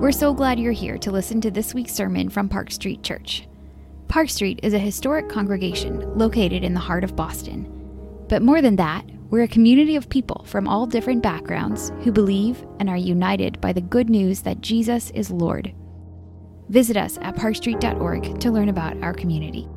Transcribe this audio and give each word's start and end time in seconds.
We're 0.00 0.12
so 0.12 0.34
glad 0.34 0.58
you're 0.58 0.72
here 0.72 0.98
to 0.98 1.10
listen 1.10 1.40
to 1.40 1.50
this 1.50 1.72
week's 1.72 1.94
sermon 1.94 2.28
from 2.28 2.48
Park 2.48 2.70
Street 2.72 3.02
Church. 3.02 3.46
Park 4.08 4.28
Street 4.28 4.60
is 4.62 4.74
a 4.74 4.78
historic 4.78 5.28
congregation 5.28 6.18
located 6.18 6.62
in 6.64 6.74
the 6.74 6.80
heart 6.80 7.04
of 7.04 7.16
Boston. 7.16 7.70
But 8.28 8.42
more 8.42 8.60
than 8.60 8.76
that, 8.76 9.08
we're 9.30 9.44
a 9.44 9.48
community 9.48 9.96
of 9.96 10.08
people 10.08 10.44
from 10.46 10.68
all 10.68 10.84
different 10.84 11.22
backgrounds 11.22 11.90
who 12.02 12.12
believe 12.12 12.66
and 12.80 12.90
are 12.90 12.96
united 12.96 13.60
by 13.60 13.72
the 13.72 13.80
good 13.80 14.10
news 14.10 14.42
that 14.42 14.60
Jesus 14.60 15.10
is 15.10 15.30
Lord. 15.30 15.72
Visit 16.68 16.96
us 16.96 17.16
at 17.22 17.36
parkstreet.org 17.36 18.40
to 18.40 18.50
learn 18.50 18.68
about 18.68 19.00
our 19.02 19.14
community. 19.14 19.68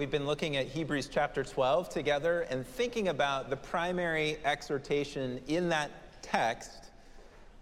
We've 0.00 0.10
been 0.10 0.24
looking 0.24 0.56
at 0.56 0.66
Hebrews 0.66 1.10
chapter 1.12 1.44
12 1.44 1.90
together 1.90 2.46
and 2.48 2.66
thinking 2.66 3.08
about 3.08 3.50
the 3.50 3.56
primary 3.56 4.38
exhortation 4.46 5.42
in 5.46 5.68
that 5.68 5.90
text 6.22 6.70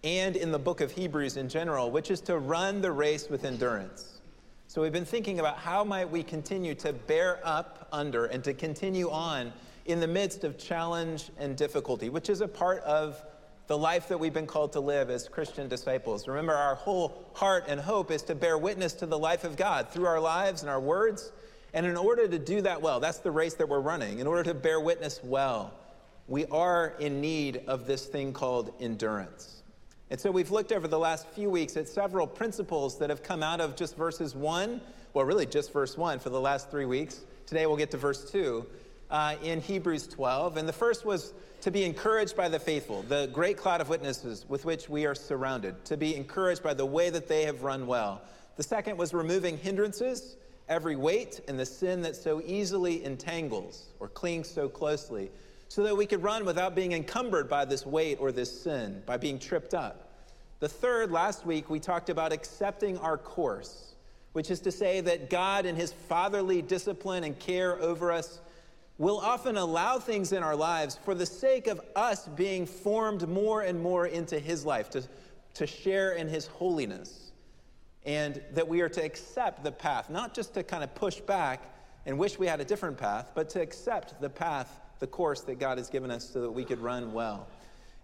and 0.04 0.36
in 0.36 0.52
the 0.52 0.58
book 0.60 0.80
of 0.80 0.92
Hebrews 0.92 1.36
in 1.36 1.48
general, 1.48 1.90
which 1.90 2.12
is 2.12 2.20
to 2.20 2.38
run 2.38 2.80
the 2.80 2.92
race 2.92 3.28
with 3.28 3.44
endurance. 3.44 4.20
So 4.68 4.80
we've 4.80 4.92
been 4.92 5.04
thinking 5.04 5.40
about 5.40 5.58
how 5.58 5.82
might 5.82 6.08
we 6.08 6.22
continue 6.22 6.76
to 6.76 6.92
bear 6.92 7.40
up 7.42 7.88
under 7.90 8.26
and 8.26 8.44
to 8.44 8.54
continue 8.54 9.10
on 9.10 9.52
in 9.86 9.98
the 9.98 10.06
midst 10.06 10.44
of 10.44 10.56
challenge 10.58 11.30
and 11.38 11.56
difficulty, 11.56 12.08
which 12.08 12.30
is 12.30 12.40
a 12.40 12.46
part 12.46 12.84
of 12.84 13.20
the 13.66 13.76
life 13.76 14.06
that 14.06 14.20
we've 14.20 14.32
been 14.32 14.46
called 14.46 14.74
to 14.74 14.80
live 14.80 15.10
as 15.10 15.28
Christian 15.28 15.66
disciples. 15.66 16.28
Remember, 16.28 16.54
our 16.54 16.76
whole 16.76 17.20
heart 17.34 17.64
and 17.66 17.80
hope 17.80 18.12
is 18.12 18.22
to 18.22 18.36
bear 18.36 18.56
witness 18.56 18.92
to 18.92 19.06
the 19.06 19.18
life 19.18 19.42
of 19.42 19.56
God 19.56 19.90
through 19.90 20.06
our 20.06 20.20
lives 20.20 20.62
and 20.62 20.70
our 20.70 20.78
words 20.78 21.32
and 21.74 21.86
in 21.86 21.96
order 21.96 22.26
to 22.26 22.38
do 22.38 22.62
that 22.62 22.80
well, 22.82 23.00
that's 23.00 23.18
the 23.18 23.30
race 23.30 23.54
that 23.54 23.68
we're 23.68 23.80
running, 23.80 24.18
in 24.18 24.26
order 24.26 24.42
to 24.44 24.54
bear 24.54 24.80
witness 24.80 25.20
well, 25.22 25.72
we 26.26 26.46
are 26.46 26.94
in 26.98 27.20
need 27.20 27.62
of 27.66 27.86
this 27.86 28.06
thing 28.06 28.32
called 28.32 28.72
endurance. 28.80 29.62
And 30.10 30.18
so 30.18 30.30
we've 30.30 30.50
looked 30.50 30.72
over 30.72 30.88
the 30.88 30.98
last 30.98 31.26
few 31.28 31.50
weeks 31.50 31.76
at 31.76 31.88
several 31.88 32.26
principles 32.26 32.98
that 32.98 33.10
have 33.10 33.22
come 33.22 33.42
out 33.42 33.60
of 33.60 33.76
just 33.76 33.96
verses 33.96 34.34
one, 34.34 34.80
well, 35.12 35.24
really 35.24 35.46
just 35.46 35.72
verse 35.72 35.96
one 35.98 36.18
for 36.18 36.30
the 36.30 36.40
last 36.40 36.70
three 36.70 36.86
weeks. 36.86 37.20
Today 37.46 37.66
we'll 37.66 37.76
get 37.76 37.90
to 37.90 37.98
verse 37.98 38.30
two 38.30 38.66
uh, 39.10 39.36
in 39.42 39.60
Hebrews 39.60 40.06
12. 40.06 40.56
And 40.56 40.68
the 40.68 40.72
first 40.72 41.04
was 41.04 41.34
to 41.62 41.70
be 41.70 41.84
encouraged 41.84 42.36
by 42.36 42.48
the 42.48 42.58
faithful, 42.58 43.02
the 43.02 43.28
great 43.32 43.56
cloud 43.56 43.80
of 43.80 43.88
witnesses 43.88 44.46
with 44.48 44.64
which 44.64 44.88
we 44.88 45.06
are 45.06 45.14
surrounded, 45.14 45.84
to 45.86 45.96
be 45.96 46.14
encouraged 46.16 46.62
by 46.62 46.74
the 46.74 46.86
way 46.86 47.10
that 47.10 47.28
they 47.28 47.42
have 47.44 47.62
run 47.62 47.86
well. 47.86 48.22
The 48.56 48.62
second 48.62 48.96
was 48.96 49.12
removing 49.12 49.58
hindrances 49.58 50.36
every 50.68 50.96
weight 50.96 51.40
and 51.48 51.58
the 51.58 51.66
sin 51.66 52.02
that 52.02 52.16
so 52.16 52.42
easily 52.44 53.04
entangles 53.04 53.86
or 54.00 54.08
clings 54.08 54.48
so 54.48 54.68
closely, 54.68 55.30
so 55.68 55.82
that 55.82 55.96
we 55.96 56.06
could 56.06 56.22
run 56.22 56.44
without 56.44 56.74
being 56.74 56.92
encumbered 56.92 57.48
by 57.48 57.64
this 57.64 57.84
weight 57.84 58.18
or 58.20 58.32
this 58.32 58.62
sin, 58.62 59.02
by 59.06 59.16
being 59.16 59.38
tripped 59.38 59.74
up. 59.74 60.08
The 60.60 60.68
third, 60.68 61.12
last 61.12 61.46
week, 61.46 61.70
we 61.70 61.78
talked 61.78 62.10
about 62.10 62.32
accepting 62.32 62.98
our 62.98 63.16
course, 63.16 63.94
which 64.32 64.50
is 64.50 64.60
to 64.60 64.72
say 64.72 65.00
that 65.02 65.30
God, 65.30 65.66
in 65.66 65.76
His 65.76 65.92
fatherly 65.92 66.62
discipline 66.62 67.24
and 67.24 67.38
care 67.38 67.80
over 67.80 68.10
us, 68.10 68.40
will 68.98 69.18
often 69.18 69.56
allow 69.56 69.98
things 69.98 70.32
in 70.32 70.42
our 70.42 70.56
lives 70.56 70.98
for 71.04 71.14
the 71.14 71.26
sake 71.26 71.68
of 71.68 71.80
us 71.94 72.26
being 72.28 72.66
formed 72.66 73.28
more 73.28 73.62
and 73.62 73.80
more 73.80 74.06
into 74.06 74.38
His 74.38 74.64
life, 74.64 74.90
to, 74.90 75.02
to 75.54 75.66
share 75.66 76.12
in 76.12 76.28
His 76.28 76.46
holiness 76.46 77.27
and 78.08 78.40
that 78.54 78.66
we 78.66 78.80
are 78.80 78.88
to 78.88 79.04
accept 79.04 79.62
the 79.62 79.70
path, 79.70 80.08
not 80.08 80.32
just 80.32 80.54
to 80.54 80.62
kind 80.62 80.82
of 80.82 80.94
push 80.94 81.20
back 81.20 81.60
and 82.06 82.18
wish 82.18 82.38
we 82.38 82.46
had 82.46 82.58
a 82.58 82.64
different 82.64 82.96
path, 82.96 83.32
but 83.34 83.50
to 83.50 83.60
accept 83.60 84.18
the 84.18 84.30
path, 84.30 84.80
the 84.98 85.06
course 85.06 85.42
that 85.42 85.58
God 85.58 85.76
has 85.76 85.90
given 85.90 86.10
us 86.10 86.26
so 86.26 86.40
that 86.40 86.50
we 86.50 86.64
could 86.64 86.78
run 86.78 87.12
well. 87.12 87.46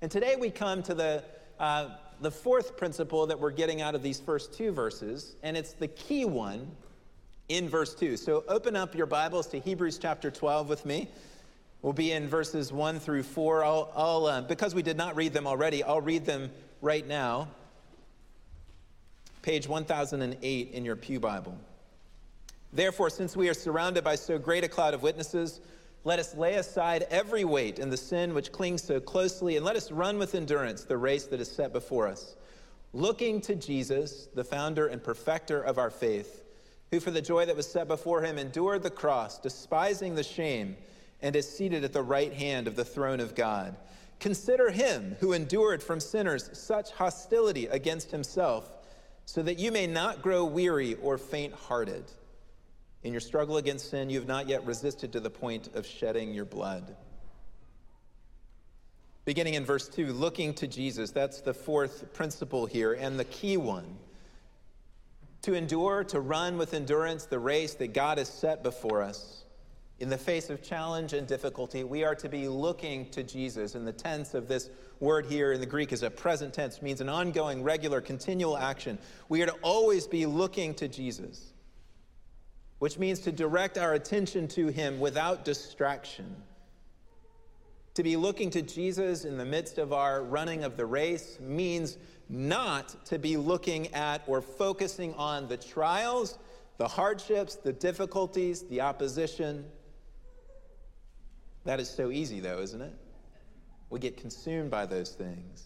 And 0.02 0.10
today 0.10 0.36
we 0.38 0.50
come 0.50 0.82
to 0.82 0.92
the, 0.92 1.24
uh, 1.58 1.88
the 2.20 2.30
fourth 2.30 2.76
principle 2.76 3.26
that 3.28 3.40
we're 3.40 3.50
getting 3.50 3.80
out 3.80 3.94
of 3.94 4.02
these 4.02 4.20
first 4.20 4.52
two 4.52 4.72
verses, 4.72 5.36
and 5.42 5.56
it's 5.56 5.72
the 5.72 5.88
key 5.88 6.26
one 6.26 6.70
in 7.48 7.66
verse 7.66 7.94
2. 7.94 8.18
So 8.18 8.44
open 8.46 8.76
up 8.76 8.94
your 8.94 9.06
Bibles 9.06 9.46
to 9.48 9.58
Hebrews 9.58 9.96
chapter 9.96 10.30
12 10.30 10.68
with 10.68 10.84
me. 10.84 11.08
We'll 11.80 11.94
be 11.94 12.12
in 12.12 12.28
verses 12.28 12.74
1 12.74 13.00
through 13.00 13.22
4. 13.22 13.64
I'll, 13.64 13.90
I'll 13.96 14.26
uh, 14.26 14.40
because 14.42 14.74
we 14.74 14.82
did 14.82 14.98
not 14.98 15.16
read 15.16 15.32
them 15.32 15.46
already, 15.46 15.82
I'll 15.82 16.02
read 16.02 16.26
them 16.26 16.50
right 16.82 17.08
now 17.08 17.48
page 19.44 19.68
1008 19.68 20.70
in 20.70 20.86
your 20.86 20.96
Pew 20.96 21.20
Bible. 21.20 21.54
Therefore, 22.72 23.10
since 23.10 23.36
we 23.36 23.50
are 23.50 23.54
surrounded 23.54 24.02
by 24.02 24.14
so 24.14 24.38
great 24.38 24.64
a 24.64 24.68
cloud 24.68 24.94
of 24.94 25.02
witnesses, 25.02 25.60
let 26.02 26.18
us 26.18 26.34
lay 26.34 26.54
aside 26.54 27.04
every 27.10 27.44
weight 27.44 27.78
and 27.78 27.92
the 27.92 27.96
sin 27.98 28.32
which 28.32 28.52
clings 28.52 28.82
so 28.82 28.98
closely, 29.00 29.58
and 29.58 29.64
let 29.64 29.76
us 29.76 29.92
run 29.92 30.16
with 30.16 30.34
endurance 30.34 30.84
the 30.84 30.96
race 30.96 31.26
that 31.26 31.42
is 31.42 31.50
set 31.50 31.74
before 31.74 32.08
us, 32.08 32.36
looking 32.94 33.38
to 33.42 33.54
Jesus, 33.54 34.28
the 34.34 34.42
founder 34.42 34.86
and 34.86 35.04
perfecter 35.04 35.60
of 35.60 35.76
our 35.76 35.90
faith, 35.90 36.42
who 36.90 36.98
for 36.98 37.10
the 37.10 37.20
joy 37.20 37.44
that 37.44 37.54
was 37.54 37.70
set 37.70 37.86
before 37.86 38.22
him 38.22 38.38
endured 38.38 38.82
the 38.82 38.88
cross, 38.88 39.38
despising 39.38 40.14
the 40.14 40.22
shame, 40.22 40.74
and 41.20 41.36
is 41.36 41.46
seated 41.46 41.84
at 41.84 41.92
the 41.92 42.02
right 42.02 42.32
hand 42.32 42.66
of 42.66 42.76
the 42.76 42.84
throne 42.84 43.20
of 43.20 43.34
God. 43.34 43.76
Consider 44.20 44.70
him 44.70 45.16
who 45.20 45.34
endured 45.34 45.82
from 45.82 46.00
sinners 46.00 46.48
such 46.54 46.92
hostility 46.92 47.66
against 47.66 48.10
himself 48.10 48.70
so 49.26 49.42
that 49.42 49.58
you 49.58 49.72
may 49.72 49.86
not 49.86 50.22
grow 50.22 50.44
weary 50.44 50.94
or 50.96 51.18
faint 51.18 51.54
hearted. 51.54 52.04
In 53.02 53.12
your 53.12 53.20
struggle 53.20 53.56
against 53.58 53.90
sin, 53.90 54.10
you 54.10 54.18
have 54.18 54.28
not 54.28 54.48
yet 54.48 54.64
resisted 54.66 55.12
to 55.12 55.20
the 55.20 55.30
point 55.30 55.68
of 55.74 55.86
shedding 55.86 56.32
your 56.32 56.44
blood. 56.44 56.96
Beginning 59.24 59.54
in 59.54 59.64
verse 59.64 59.88
2, 59.88 60.12
looking 60.12 60.52
to 60.54 60.66
Jesus, 60.66 61.10
that's 61.10 61.40
the 61.40 61.54
fourth 61.54 62.12
principle 62.12 62.66
here, 62.66 62.92
and 62.92 63.18
the 63.18 63.24
key 63.24 63.56
one. 63.56 63.98
To 65.42 65.54
endure, 65.54 66.04
to 66.04 66.20
run 66.20 66.58
with 66.58 66.74
endurance 66.74 67.24
the 67.24 67.38
race 67.38 67.74
that 67.74 67.94
God 67.94 68.18
has 68.18 68.28
set 68.28 68.62
before 68.62 69.02
us 69.02 69.43
in 70.00 70.08
the 70.08 70.18
face 70.18 70.50
of 70.50 70.62
challenge 70.62 71.12
and 71.12 71.26
difficulty, 71.26 71.84
we 71.84 72.02
are 72.02 72.16
to 72.16 72.28
be 72.28 72.48
looking 72.48 73.08
to 73.10 73.22
Jesus. 73.22 73.76
And 73.76 73.86
the 73.86 73.92
tense 73.92 74.34
of 74.34 74.48
this 74.48 74.70
word 74.98 75.26
here 75.26 75.52
in 75.52 75.60
the 75.60 75.66
Greek 75.66 75.92
is 75.92 76.02
a 76.02 76.10
present 76.10 76.52
tense, 76.52 76.82
means 76.82 77.00
an 77.00 77.08
ongoing, 77.08 77.62
regular, 77.62 78.00
continual 78.00 78.58
action. 78.58 78.98
We 79.28 79.42
are 79.42 79.46
to 79.46 79.56
always 79.62 80.08
be 80.08 80.26
looking 80.26 80.74
to 80.74 80.88
Jesus, 80.88 81.52
which 82.80 82.98
means 82.98 83.20
to 83.20 83.32
direct 83.32 83.78
our 83.78 83.94
attention 83.94 84.48
to 84.48 84.66
him 84.66 84.98
without 84.98 85.44
distraction. 85.44 86.34
To 87.94 88.02
be 88.02 88.16
looking 88.16 88.50
to 88.50 88.62
Jesus 88.62 89.24
in 89.24 89.38
the 89.38 89.44
midst 89.44 89.78
of 89.78 89.92
our 89.92 90.24
running 90.24 90.64
of 90.64 90.76
the 90.76 90.86
race 90.86 91.38
means 91.40 91.96
not 92.28 93.06
to 93.06 93.20
be 93.20 93.36
looking 93.36 93.94
at 93.94 94.22
or 94.26 94.42
focusing 94.42 95.14
on 95.14 95.46
the 95.46 95.56
trials, 95.56 96.36
the 96.78 96.88
hardships, 96.88 97.54
the 97.54 97.72
difficulties, 97.72 98.62
the 98.62 98.80
opposition 98.80 99.64
that 101.64 101.80
is 101.80 101.88
so 101.88 102.10
easy, 102.10 102.40
though, 102.40 102.60
isn't 102.60 102.80
it? 102.80 102.94
We 103.90 103.98
get 103.98 104.16
consumed 104.16 104.70
by 104.70 104.86
those 104.86 105.10
things. 105.10 105.64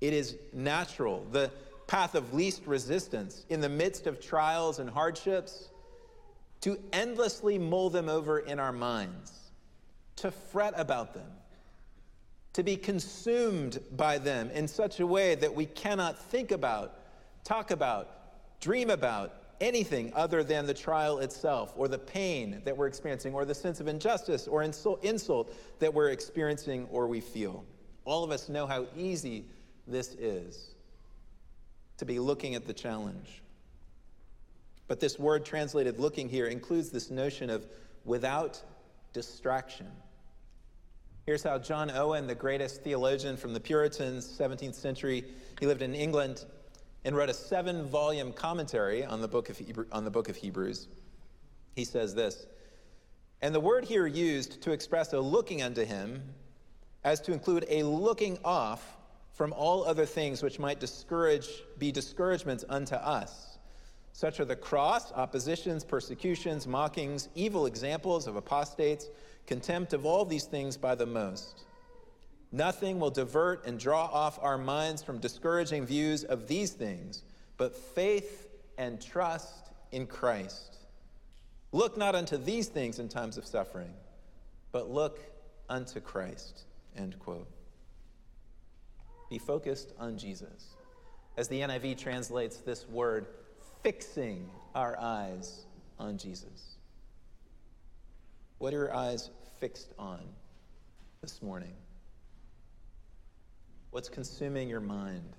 It 0.00 0.12
is 0.12 0.36
natural, 0.52 1.26
the 1.32 1.50
path 1.86 2.14
of 2.14 2.34
least 2.34 2.66
resistance 2.66 3.44
in 3.48 3.60
the 3.60 3.68
midst 3.68 4.06
of 4.06 4.20
trials 4.20 4.78
and 4.78 4.88
hardships, 4.88 5.68
to 6.60 6.78
endlessly 6.92 7.58
mull 7.58 7.90
them 7.90 8.08
over 8.08 8.40
in 8.40 8.58
our 8.58 8.72
minds, 8.72 9.32
to 10.16 10.30
fret 10.30 10.74
about 10.76 11.14
them, 11.14 11.30
to 12.52 12.62
be 12.62 12.76
consumed 12.76 13.80
by 13.96 14.18
them 14.18 14.50
in 14.50 14.66
such 14.66 15.00
a 15.00 15.06
way 15.06 15.34
that 15.36 15.54
we 15.54 15.66
cannot 15.66 16.18
think 16.18 16.50
about, 16.50 16.98
talk 17.44 17.70
about, 17.70 18.08
dream 18.60 18.90
about, 18.90 19.32
anything 19.60 20.12
other 20.14 20.42
than 20.42 20.66
the 20.66 20.74
trial 20.74 21.18
itself 21.18 21.72
or 21.76 21.88
the 21.88 21.98
pain 21.98 22.62
that 22.64 22.76
we're 22.76 22.86
experiencing 22.86 23.34
or 23.34 23.44
the 23.44 23.54
sense 23.54 23.80
of 23.80 23.88
injustice 23.88 24.46
or 24.46 24.62
insult 24.62 25.54
that 25.78 25.92
we're 25.92 26.10
experiencing 26.10 26.86
or 26.90 27.06
we 27.06 27.20
feel. 27.20 27.64
All 28.04 28.24
of 28.24 28.30
us 28.30 28.48
know 28.48 28.66
how 28.66 28.86
easy 28.96 29.44
this 29.86 30.14
is 30.14 30.74
to 31.96 32.04
be 32.04 32.18
looking 32.18 32.54
at 32.54 32.66
the 32.66 32.72
challenge. 32.72 33.42
But 34.86 35.00
this 35.00 35.18
word 35.18 35.44
translated 35.44 35.98
looking 35.98 36.28
here 36.28 36.46
includes 36.46 36.90
this 36.90 37.10
notion 37.10 37.50
of 37.50 37.66
without 38.04 38.62
distraction. 39.12 39.88
Here's 41.26 41.42
how 41.42 41.58
John 41.58 41.90
Owen, 41.90 42.26
the 42.26 42.34
greatest 42.34 42.82
theologian 42.82 43.36
from 43.36 43.52
the 43.52 43.60
Puritans, 43.60 44.26
17th 44.26 44.74
century, 44.74 45.24
he 45.60 45.66
lived 45.66 45.82
in 45.82 45.94
England, 45.94 46.46
and 47.04 47.16
wrote 47.16 47.30
a 47.30 47.34
seven 47.34 47.86
volume 47.86 48.32
commentary 48.32 49.04
on 49.04 49.20
the, 49.20 49.28
book 49.28 49.48
of 49.48 49.58
Hebrew, 49.58 49.86
on 49.92 50.04
the 50.04 50.10
book 50.10 50.28
of 50.28 50.36
Hebrews. 50.36 50.88
He 51.74 51.84
says 51.84 52.14
this 52.14 52.46
And 53.40 53.54
the 53.54 53.60
word 53.60 53.84
here 53.84 54.06
used 54.06 54.60
to 54.62 54.72
express 54.72 55.12
a 55.12 55.20
looking 55.20 55.62
unto 55.62 55.84
him 55.84 56.22
as 57.04 57.20
to 57.22 57.32
include 57.32 57.64
a 57.68 57.82
looking 57.82 58.38
off 58.44 58.96
from 59.32 59.52
all 59.52 59.84
other 59.84 60.04
things 60.04 60.42
which 60.42 60.58
might 60.58 60.80
discourage, 60.80 61.48
be 61.78 61.92
discouragements 61.92 62.64
unto 62.68 62.96
us. 62.96 63.58
Such 64.12 64.40
are 64.40 64.44
the 64.44 64.56
cross, 64.56 65.12
oppositions, 65.12 65.84
persecutions, 65.84 66.66
mockings, 66.66 67.28
evil 67.36 67.66
examples 67.66 68.26
of 68.26 68.34
apostates, 68.34 69.06
contempt 69.46 69.92
of 69.92 70.04
all 70.04 70.24
these 70.24 70.44
things 70.44 70.76
by 70.76 70.96
the 70.96 71.06
most. 71.06 71.67
Nothing 72.50 72.98
will 72.98 73.10
divert 73.10 73.66
and 73.66 73.78
draw 73.78 74.06
off 74.06 74.38
our 74.42 74.56
minds 74.56 75.02
from 75.02 75.18
discouraging 75.18 75.84
views 75.84 76.24
of 76.24 76.48
these 76.48 76.70
things, 76.70 77.22
but 77.56 77.76
faith 77.76 78.48
and 78.78 79.00
trust 79.00 79.70
in 79.92 80.06
Christ. 80.06 80.76
Look 81.72 81.98
not 81.98 82.14
unto 82.14 82.38
these 82.38 82.68
things 82.68 82.98
in 82.98 83.08
times 83.08 83.36
of 83.36 83.44
suffering, 83.44 83.92
but 84.72 84.90
look 84.90 85.20
unto 85.68 86.00
Christ. 86.00 86.64
End 86.96 87.18
quote. 87.18 87.48
Be 89.28 89.38
focused 89.38 89.92
on 89.98 90.16
Jesus. 90.16 90.74
As 91.36 91.48
the 91.48 91.60
NIV 91.60 91.98
translates 91.98 92.56
this 92.58 92.88
word, 92.88 93.26
fixing 93.82 94.48
our 94.74 94.98
eyes 94.98 95.66
on 95.98 96.16
Jesus. 96.16 96.76
What 98.58 98.72
are 98.72 98.78
your 98.78 98.94
eyes 98.94 99.30
fixed 99.60 99.92
on 99.98 100.20
this 101.20 101.42
morning? 101.42 101.74
What's 103.90 104.08
consuming 104.08 104.68
your 104.68 104.80
mind? 104.80 105.36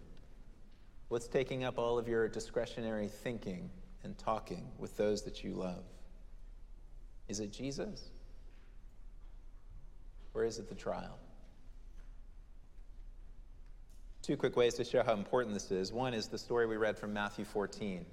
What's 1.09 1.27
taking 1.27 1.63
up 1.63 1.77
all 1.77 1.97
of 1.97 2.07
your 2.07 2.27
discretionary 2.27 3.07
thinking 3.07 3.69
and 4.03 4.17
talking 4.17 4.67
with 4.77 4.95
those 4.97 5.23
that 5.23 5.43
you 5.43 5.53
love? 5.53 5.83
Is 7.27 7.39
it 7.39 7.51
Jesus? 7.51 8.09
Or 10.33 10.43
is 10.43 10.57
it 10.59 10.69
the 10.69 10.75
trial? 10.75 11.17
Two 14.21 14.37
quick 14.37 14.55
ways 14.55 14.75
to 14.75 14.83
show 14.83 15.03
how 15.03 15.13
important 15.13 15.53
this 15.53 15.71
is. 15.71 15.91
One 15.91 16.13
is 16.13 16.27
the 16.27 16.37
story 16.37 16.67
we 16.67 16.77
read 16.77 16.97
from 16.97 17.13
Matthew 17.13 17.45
14. 17.45 18.05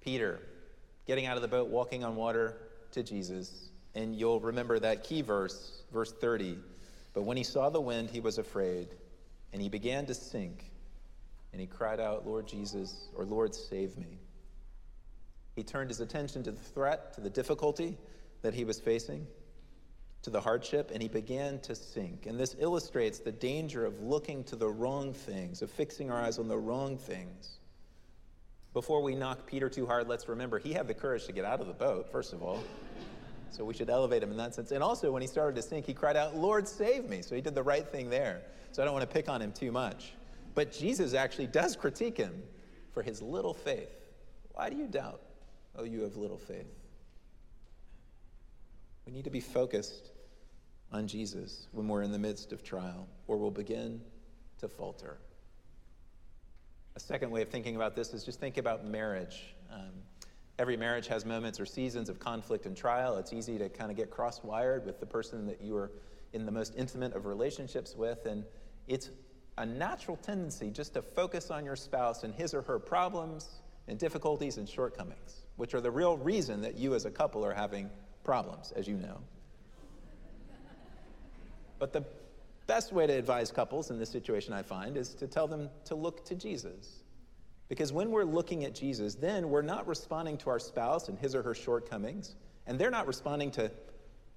Peter 0.00 0.40
getting 1.06 1.26
out 1.26 1.36
of 1.36 1.42
the 1.42 1.48
boat, 1.48 1.68
walking 1.68 2.04
on 2.04 2.16
water 2.16 2.56
to 2.92 3.02
Jesus. 3.02 3.70
And 3.94 4.14
you'll 4.14 4.40
remember 4.40 4.78
that 4.80 5.04
key 5.04 5.22
verse, 5.22 5.82
verse 5.92 6.12
30. 6.12 6.58
But 7.14 7.22
when 7.22 7.36
he 7.36 7.44
saw 7.44 7.70
the 7.70 7.80
wind, 7.80 8.10
he 8.10 8.20
was 8.20 8.38
afraid, 8.38 8.88
and 9.56 9.62
he 9.62 9.70
began 9.70 10.04
to 10.04 10.12
sink. 10.12 10.70
And 11.52 11.62
he 11.62 11.66
cried 11.66 11.98
out, 11.98 12.26
Lord 12.26 12.46
Jesus, 12.46 13.08
or 13.16 13.24
Lord, 13.24 13.54
save 13.54 13.96
me. 13.96 14.18
He 15.54 15.62
turned 15.62 15.88
his 15.88 16.00
attention 16.00 16.42
to 16.42 16.50
the 16.50 16.60
threat, 16.60 17.14
to 17.14 17.22
the 17.22 17.30
difficulty 17.30 17.96
that 18.42 18.52
he 18.52 18.66
was 18.66 18.78
facing, 18.78 19.26
to 20.20 20.28
the 20.28 20.42
hardship, 20.42 20.90
and 20.92 21.00
he 21.00 21.08
began 21.08 21.58
to 21.60 21.74
sink. 21.74 22.26
And 22.26 22.38
this 22.38 22.54
illustrates 22.58 23.20
the 23.20 23.32
danger 23.32 23.86
of 23.86 23.98
looking 24.02 24.44
to 24.44 24.56
the 24.56 24.68
wrong 24.68 25.14
things, 25.14 25.62
of 25.62 25.70
fixing 25.70 26.10
our 26.10 26.20
eyes 26.20 26.38
on 26.38 26.48
the 26.48 26.58
wrong 26.58 26.98
things. 26.98 27.56
Before 28.74 29.02
we 29.02 29.14
knock 29.14 29.46
Peter 29.46 29.70
too 29.70 29.86
hard, 29.86 30.06
let's 30.06 30.28
remember 30.28 30.58
he 30.58 30.74
had 30.74 30.86
the 30.86 30.92
courage 30.92 31.24
to 31.24 31.32
get 31.32 31.46
out 31.46 31.62
of 31.62 31.66
the 31.66 31.72
boat, 31.72 32.12
first 32.12 32.34
of 32.34 32.42
all. 32.42 32.62
So 33.56 33.64
we 33.64 33.72
should 33.72 33.88
elevate 33.88 34.22
him 34.22 34.30
in 34.30 34.36
that 34.36 34.54
sense. 34.54 34.70
And 34.70 34.82
also, 34.82 35.10
when 35.10 35.22
he 35.22 35.28
started 35.28 35.56
to 35.56 35.62
sink, 35.62 35.86
he 35.86 35.94
cried 35.94 36.14
out, 36.14 36.36
Lord, 36.36 36.68
save 36.68 37.08
me. 37.08 37.22
So 37.22 37.34
he 37.34 37.40
did 37.40 37.54
the 37.54 37.62
right 37.62 37.88
thing 37.88 38.10
there. 38.10 38.42
So 38.70 38.82
I 38.82 38.84
don't 38.84 38.92
want 38.92 39.08
to 39.08 39.14
pick 39.14 39.30
on 39.30 39.40
him 39.40 39.50
too 39.50 39.72
much. 39.72 40.12
But 40.54 40.72
Jesus 40.72 41.14
actually 41.14 41.46
does 41.46 41.74
critique 41.74 42.18
him 42.18 42.42
for 42.92 43.02
his 43.02 43.22
little 43.22 43.54
faith. 43.54 43.88
Why 44.52 44.68
do 44.68 44.76
you 44.76 44.86
doubt? 44.86 45.22
Oh, 45.74 45.84
you 45.84 46.02
have 46.02 46.16
little 46.16 46.36
faith. 46.36 46.66
We 49.06 49.12
need 49.12 49.24
to 49.24 49.30
be 49.30 49.40
focused 49.40 50.10
on 50.92 51.06
Jesus 51.06 51.68
when 51.72 51.88
we're 51.88 52.02
in 52.02 52.12
the 52.12 52.18
midst 52.18 52.52
of 52.52 52.62
trial, 52.62 53.08
or 53.26 53.38
we'll 53.38 53.50
begin 53.50 54.02
to 54.58 54.68
falter. 54.68 55.16
A 56.94 57.00
second 57.00 57.30
way 57.30 57.40
of 57.40 57.48
thinking 57.48 57.76
about 57.76 57.96
this 57.96 58.12
is 58.12 58.22
just 58.22 58.38
think 58.38 58.58
about 58.58 58.86
marriage. 58.86 59.54
Um, 59.72 59.92
every 60.58 60.76
marriage 60.76 61.06
has 61.08 61.24
moments 61.24 61.60
or 61.60 61.66
seasons 61.66 62.08
of 62.08 62.18
conflict 62.18 62.66
and 62.66 62.76
trial. 62.76 63.16
It's 63.18 63.32
easy 63.32 63.58
to 63.58 63.68
kind 63.68 63.90
of 63.90 63.96
get 63.96 64.10
cross 64.10 64.42
wired 64.42 64.86
with 64.86 65.00
the 65.00 65.06
person 65.06 65.46
that 65.46 65.60
you 65.60 65.76
are 65.76 65.90
in 66.32 66.46
the 66.46 66.52
most 66.52 66.74
intimate 66.76 67.14
of 67.14 67.26
relationships 67.26 67.94
with. 67.94 68.26
And 68.26 68.44
it's 68.88 69.10
a 69.58 69.66
natural 69.66 70.16
tendency 70.16 70.70
just 70.70 70.94
to 70.94 71.02
focus 71.02 71.50
on 71.50 71.64
your 71.64 71.76
spouse 71.76 72.24
and 72.24 72.34
his 72.34 72.54
or 72.54 72.62
her 72.62 72.78
problems 72.78 73.62
and 73.88 73.98
difficulties 73.98 74.56
and 74.56 74.68
shortcomings, 74.68 75.46
which 75.56 75.74
are 75.74 75.80
the 75.80 75.90
real 75.90 76.16
reason 76.16 76.62
that 76.62 76.76
you 76.76 76.94
as 76.94 77.04
a 77.04 77.10
couple 77.10 77.44
are 77.44 77.54
having 77.54 77.90
problems, 78.24 78.72
as 78.72 78.88
you 78.88 78.96
know. 78.96 79.18
But 81.78 81.92
the 81.92 82.04
best 82.66 82.92
way 82.92 83.06
to 83.06 83.12
advise 83.12 83.52
couples 83.52 83.90
in 83.90 83.98
this 83.98 84.10
situation, 84.10 84.52
I 84.52 84.62
find, 84.62 84.96
is 84.96 85.14
to 85.14 85.26
tell 85.26 85.46
them 85.46 85.68
to 85.84 85.94
look 85.94 86.24
to 86.26 86.34
Jesus. 86.34 87.02
Because 87.68 87.92
when 87.92 88.10
we're 88.10 88.24
looking 88.24 88.64
at 88.64 88.74
Jesus, 88.74 89.14
then 89.16 89.50
we're 89.50 89.62
not 89.62 89.88
responding 89.88 90.38
to 90.38 90.50
our 90.50 90.58
spouse 90.58 91.08
and 91.08 91.18
his 91.18 91.34
or 91.34 91.42
her 91.42 91.54
shortcomings, 91.54 92.36
and 92.66 92.78
they're 92.78 92.90
not 92.90 93.06
responding 93.06 93.50
to 93.52 93.70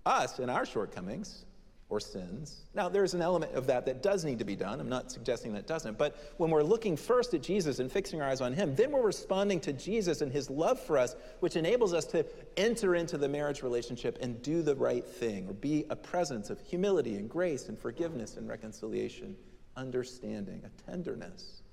us 0.06 0.40
and 0.40 0.50
our 0.50 0.66
shortcomings 0.66 1.46
or 1.90 2.00
sins. 2.00 2.66
Now, 2.76 2.88
there's 2.88 3.16
an 3.16 3.22
element 3.22 3.54
of 3.54 3.66
that 3.68 3.86
that 3.88 4.04
does 4.04 4.24
need 4.24 4.40
to 4.40 4.46
be 4.46 4.56
done. 4.56 4.80
I'm 4.80 4.90
not 4.90 5.12
suggesting 5.12 5.54
that 5.54 5.66
doesn't. 5.66 5.98
But 5.98 6.18
when 6.38 6.52
we're 6.52 6.64
looking 6.64 6.96
first 6.96 7.34
at 7.34 7.42
Jesus 7.42 7.80
and 7.80 7.92
fixing 7.92 8.22
our 8.22 8.30
eyes 8.30 8.42
on 8.42 8.54
Him, 8.54 8.76
then 8.76 8.92
we're 8.92 9.06
responding 9.06 9.60
to 9.62 9.74
Jesus 9.74 10.22
and 10.22 10.32
His 10.32 10.52
love 10.52 10.80
for 10.80 11.00
us, 11.00 11.16
which 11.40 11.56
enables 11.56 11.94
us 11.94 12.06
to 12.06 12.26
enter 12.58 12.96
into 12.96 13.18
the 13.18 13.28
marriage 13.28 13.64
relationship 13.64 14.20
and 14.22 14.40
do 14.44 14.62
the 14.62 14.76
right 14.76 15.06
thing, 15.06 15.48
or 15.48 15.54
be 15.54 15.86
a 15.90 15.96
presence 15.96 16.52
of 16.52 16.60
humility 16.62 17.16
and 17.16 17.28
grace 17.28 17.70
and 17.70 17.78
forgiveness 17.78 18.38
and 18.38 18.48
reconciliation, 18.48 19.36
understanding, 19.76 20.62
a 20.64 20.92
tenderness 20.92 21.64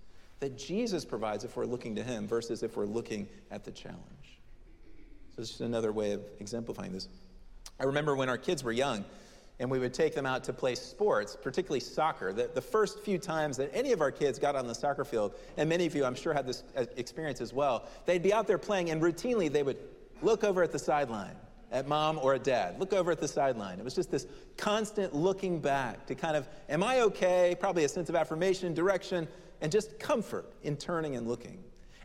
that 0.40 0.56
Jesus 0.56 1.04
provides 1.04 1.44
if 1.44 1.56
we're 1.56 1.66
looking 1.66 1.94
to 1.96 2.02
Him 2.02 2.26
versus 2.26 2.62
if 2.62 2.76
we're 2.76 2.86
looking 2.86 3.28
at 3.50 3.64
the 3.64 3.70
challenge. 3.70 4.00
So, 5.34 5.40
it's 5.40 5.50
just 5.50 5.60
another 5.60 5.92
way 5.92 6.12
of 6.12 6.22
exemplifying 6.40 6.92
this. 6.92 7.08
I 7.80 7.84
remember 7.84 8.16
when 8.16 8.28
our 8.28 8.38
kids 8.38 8.64
were 8.64 8.72
young, 8.72 9.04
and 9.58 9.70
we 9.70 9.78
would 9.78 9.94
take 9.94 10.14
them 10.14 10.26
out 10.26 10.44
to 10.44 10.52
play 10.52 10.74
sports, 10.74 11.36
particularly 11.40 11.80
soccer. 11.80 12.32
The, 12.32 12.50
the, 12.52 12.60
first 12.60 13.00
few 13.00 13.18
times 13.18 13.56
that 13.56 13.70
any 13.74 13.92
of 13.92 14.00
our 14.00 14.10
kids 14.10 14.38
got 14.38 14.54
on 14.54 14.66
the 14.66 14.74
soccer 14.74 15.04
field, 15.04 15.34
and 15.56 15.68
many 15.68 15.86
of 15.86 15.94
you 15.94 16.04
I'm 16.04 16.14
sure 16.14 16.34
had 16.34 16.46
this 16.46 16.62
uh, 16.76 16.84
experience 16.96 17.40
as 17.40 17.52
well, 17.52 17.88
they'd 18.04 18.22
be 18.22 18.32
out 18.32 18.46
there 18.46 18.58
playing, 18.58 18.90
and 18.90 19.00
routinely 19.00 19.50
they 19.50 19.62
would 19.62 19.78
look 20.22 20.44
over 20.44 20.62
at 20.62 20.72
the 20.72 20.78
sideline 20.78 21.36
at 21.72 21.88
mom 21.88 22.18
or 22.22 22.34
at 22.34 22.44
dad, 22.44 22.78
look 22.78 22.92
over 22.92 23.10
at 23.10 23.18
the 23.18 23.28
sideline. 23.28 23.78
It 23.78 23.84
was 23.84 23.94
just 23.94 24.10
this 24.10 24.26
constant 24.56 25.14
looking 25.14 25.60
back 25.60 26.06
to 26.06 26.14
kind 26.14 26.36
of, 26.36 26.48
am 26.68 26.82
I 26.82 27.00
okay? 27.00 27.56
Probably 27.58 27.84
a 27.84 27.88
sense 27.88 28.08
of 28.08 28.14
affirmation, 28.14 28.74
direction, 28.74 29.28
and 29.60 29.72
just 29.72 29.98
comfort 29.98 30.52
in 30.62 30.76
turning 30.76 31.16
and 31.16 31.26
looking. 31.26 31.62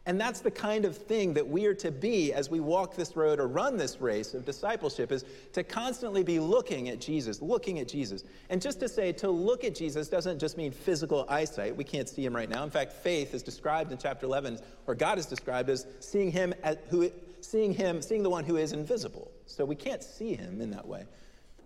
And 0.08 0.20
that's 0.20 0.40
the 0.40 0.50
kind 0.50 0.86
of 0.86 0.98
thing 0.98 1.36
that 1.36 1.48
we 1.48 1.68
are 1.68 1.76
to 1.76 1.92
be 1.92 2.34
as 2.34 2.50
we 2.50 2.60
walk 2.60 2.96
this 2.96 3.16
road 3.16 3.40
or 3.40 3.48
run 3.48 3.78
this 3.78 4.02
race 4.02 4.34
of 4.34 4.46
discipleship 4.46 5.12
is 5.12 5.26
to 5.54 5.64
constantly 5.64 6.24
be 6.24 6.40
looking 6.40 6.90
at 6.90 7.00
Jesus, 7.00 7.40
looking 7.40 7.78
at 7.78 7.88
Jesus. 7.88 8.24
And 8.50 8.60
just 8.60 8.80
to 8.80 8.90
say 8.90 9.12
to 9.14 9.30
look 9.30 9.64
at 9.64 9.76
Jesus 9.76 10.08
doesn't 10.08 10.40
just 10.40 10.58
mean 10.58 10.72
physical 10.72 11.26
eyesight. 11.30 11.76
We 11.76 11.84
can't 11.84 12.10
see 12.10 12.26
him 12.26 12.36
right 12.36 12.50
now. 12.50 12.64
In 12.64 12.72
fact, 12.72 12.94
faith 12.94 13.36
is 13.36 13.44
described 13.44 13.92
in 13.92 14.00
chapter 14.00 14.26
11 14.26 14.60
or 14.88 14.96
God 14.96 15.20
is 15.20 15.28
described 15.28 15.70
as 15.70 15.86
seeing 16.00 16.32
him 16.32 16.56
as 16.64 16.78
who 16.90 17.12
seeing 17.42 17.74
him, 17.74 18.02
seeing 18.02 18.24
the 18.24 18.30
one 18.30 18.44
who 18.44 18.58
is 18.58 18.72
invisible. 18.72 19.32
So 19.52 19.66
we 19.66 19.76
can't 19.76 20.04
see 20.04 20.34
him 20.34 20.62
in 20.62 20.72
that 20.72 20.88
way. 20.88 21.06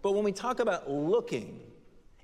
But 0.01 0.13
when 0.13 0.23
we 0.23 0.31
talk 0.31 0.59
about 0.59 0.89
looking, 0.89 1.59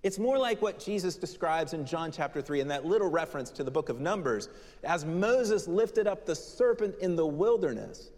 it's 0.03 0.17
more 0.17 0.37
like 0.37 0.61
what 0.61 0.79
Jesus 0.79 1.15
describes 1.15 1.73
in 1.73 1.85
John 1.85 2.11
chapter 2.11 2.41
3 2.41 2.61
in 2.61 2.67
that 2.69 2.85
little 2.85 3.09
reference 3.09 3.51
to 3.51 3.63
the 3.63 3.71
book 3.71 3.89
of 3.89 3.99
Numbers. 3.99 4.49
As 4.83 5.05
Moses 5.05 5.67
lifted 5.67 6.07
up 6.07 6.25
the 6.25 6.35
serpent 6.35 6.95
in 7.01 7.15
the 7.15 7.25
wilderness, 7.25 8.09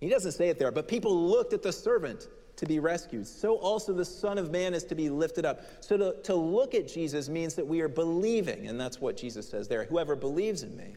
he 0.00 0.08
doesn't 0.08 0.32
say 0.32 0.48
it 0.48 0.58
there, 0.58 0.70
but 0.70 0.86
people 0.86 1.28
looked 1.28 1.52
at 1.52 1.62
the 1.62 1.72
serpent 1.72 2.28
to 2.54 2.66
be 2.66 2.78
rescued. 2.78 3.26
So 3.26 3.54
also 3.56 3.92
the 3.92 4.04
Son 4.04 4.36
of 4.38 4.50
Man 4.50 4.74
is 4.74 4.84
to 4.84 4.94
be 4.94 5.10
lifted 5.10 5.44
up. 5.44 5.60
So 5.80 5.96
to, 5.96 6.22
to 6.22 6.34
look 6.34 6.74
at 6.74 6.88
Jesus 6.88 7.28
means 7.28 7.54
that 7.54 7.66
we 7.66 7.80
are 7.80 7.88
believing, 7.88 8.66
and 8.66 8.80
that's 8.80 9.00
what 9.00 9.16
Jesus 9.16 9.48
says 9.48 9.68
there. 9.68 9.84
Whoever 9.84 10.16
believes 10.16 10.62
in 10.62 10.76
me 10.76 10.96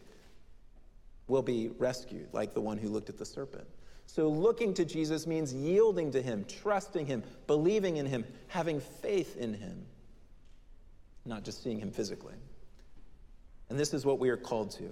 will 1.28 1.44
be 1.44 1.70
rescued, 1.78 2.30
like 2.34 2.54
the 2.54 2.62
one 2.62 2.78
who 2.78 2.90
looked 2.90 3.10
at 3.10 3.18
the 3.18 3.26
serpent. 3.26 3.68
So 4.14 4.30
looking 4.30 4.74
to 4.74 4.86
Jesus 4.86 5.26
means 5.26 5.54
yielding 5.54 6.12
to 6.12 6.22
him, 6.22 6.46
trusting 6.46 7.06
him, 7.06 7.24
believing 7.48 7.98
in 7.98 8.06
him, 8.06 8.26
having 8.48 8.80
faith 8.80 9.38
in 9.38 9.54
him 9.54 9.86
not 11.26 11.44
just 11.44 11.64
seeing 11.64 11.80
him 11.80 11.92
physically. 11.92 12.36
And 13.70 13.80
this 13.80 13.94
is 13.94 14.06
what 14.06 14.20
we 14.20 14.30
are 14.30 14.38
called 14.38 14.72
to 14.72 14.92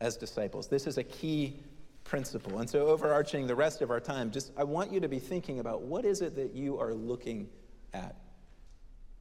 as 0.00 0.16
disciples. 0.16 0.68
This 0.68 0.86
is 0.86 0.98
a 0.98 1.04
key 1.04 1.60
principle. 2.04 2.58
And 2.58 2.68
so, 2.68 2.88
overarching 2.88 3.46
the 3.46 3.54
rest 3.54 3.80
of 3.80 3.90
our 3.90 4.00
time, 4.00 4.30
just 4.30 4.52
I 4.56 4.64
want 4.64 4.92
you 4.92 5.00
to 5.00 5.08
be 5.08 5.18
thinking 5.18 5.60
about 5.60 5.82
what 5.82 6.04
is 6.04 6.20
it 6.20 6.36
that 6.36 6.54
you 6.54 6.78
are 6.78 6.92
looking 6.92 7.48
at? 7.92 8.16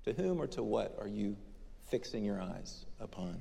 To 0.06 0.14
whom 0.14 0.42
or 0.42 0.48
to 0.48 0.64
what 0.64 0.98
are 1.00 1.08
you 1.08 1.38
fixing 1.90 2.26
your 2.26 2.42
eyes 2.42 2.86
upon? 3.00 3.38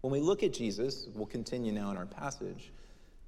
When 0.00 0.12
we 0.12 0.20
look 0.20 0.42
at 0.42 0.54
Jesus, 0.54 1.08
we'll 1.14 1.26
continue 1.26 1.72
now 1.72 1.90
in 1.90 1.98
our 1.98 2.06
passage, 2.06 2.72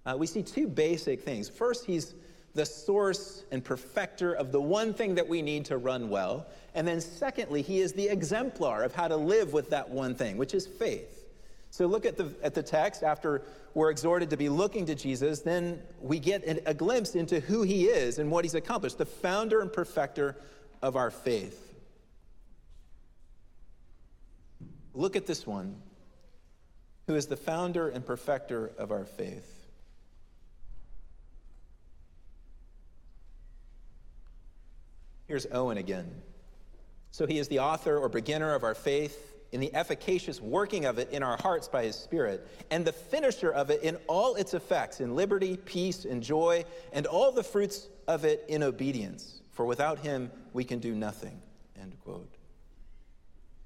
uh, 0.05 0.17
we 0.19 0.27
see 0.27 0.43
two 0.43 0.67
basic 0.67 1.23
things. 1.23 1.49
First, 1.49 1.85
he's 1.85 2.15
the 2.55 2.67
source 2.67 3.45
and 3.51 3.65
perfecter 3.65 4.35
of 4.35 4.53
the 4.53 4.61
one 4.61 4.93
thing 4.93 5.15
that 5.15 5.29
we 5.29 5.41
need 5.43 5.65
to 5.67 5.79
run 5.79 6.11
well. 6.11 6.47
And 6.75 6.87
then, 6.87 7.01
secondly, 7.01 7.63
he 7.63 7.81
is 7.81 7.93
the 7.93 8.09
exemplar 8.09 8.83
of 8.83 8.95
how 8.95 9.09
to 9.09 9.17
live 9.17 9.53
with 9.53 9.71
that 9.71 9.89
one 9.89 10.15
thing, 10.15 10.37
which 10.37 10.55
is 10.55 10.67
faith. 10.67 11.25
So, 11.71 11.87
look 11.87 12.05
at 12.05 12.17
the, 12.19 12.35
at 12.43 12.55
the 12.55 12.63
text 12.63 13.03
after 13.03 13.43
we're 13.75 13.91
exhorted 13.91 14.29
to 14.31 14.37
be 14.37 14.51
looking 14.51 14.85
to 14.87 14.95
Jesus, 14.95 15.41
then 15.41 15.81
we 16.01 16.19
get 16.19 16.63
a 16.67 16.75
glimpse 16.75 17.15
into 17.15 17.41
who 17.41 17.63
he 17.63 17.87
is 17.87 18.19
and 18.19 18.31
what 18.31 18.45
he's 18.45 18.55
accomplished, 18.55 18.99
the 18.99 19.07
founder 19.07 19.61
and 19.63 19.73
perfecter 19.73 20.37
of 20.83 20.97
our 20.97 21.11
faith. 21.11 21.75
Look 24.93 25.17
at 25.17 25.27
this 25.27 25.47
one, 25.47 25.77
who 27.07 27.15
is 27.15 27.27
the 27.27 27.37
founder 27.37 27.89
and 27.89 28.05
perfecter 28.05 28.73
of 28.77 28.91
our 28.91 29.07
faith. 29.07 29.52
Here's 35.33 35.47
Owen 35.51 35.79
again. 35.79 36.11
So 37.11 37.27
he 37.27 37.39
is 37.39 37.49
the 37.49 37.61
author 37.61 37.97
or 37.97 38.11
beginner 38.11 38.55
of 38.55 38.65
our 38.65 38.75
faith 38.75 39.35
in 39.51 39.61
the 39.61 39.75
efficacious 39.75 40.43
working 40.43 40.85
of 40.85 40.99
it 40.99 41.11
in 41.11 41.23
our 41.23 41.39
hearts 41.39 41.69
by 41.69 41.85
his 41.85 41.97
Spirit, 41.97 42.47
and 42.71 42.85
the 42.85 42.93
finisher 42.93 43.51
of 43.51 43.71
it 43.71 43.83
in 43.83 43.97
all 44.09 44.35
its 44.35 44.53
effects, 44.53 45.01
in 45.01 45.17
liberty, 45.17 45.57
peace, 45.57 46.05
and 46.05 46.23
joy, 46.23 46.67
and 46.93 47.07
all 47.07 47.33
the 47.33 47.43
fruits 47.43 47.89
of 48.07 48.27
it 48.27 48.45
in 48.47 48.63
obedience. 48.63 49.41
For 49.53 49.65
without 49.65 50.01
him 50.01 50.31
we 50.53 50.65
can 50.65 50.81
do 50.81 50.95
nothing. 50.95 51.41
End 51.81 51.97
quote. 52.05 52.37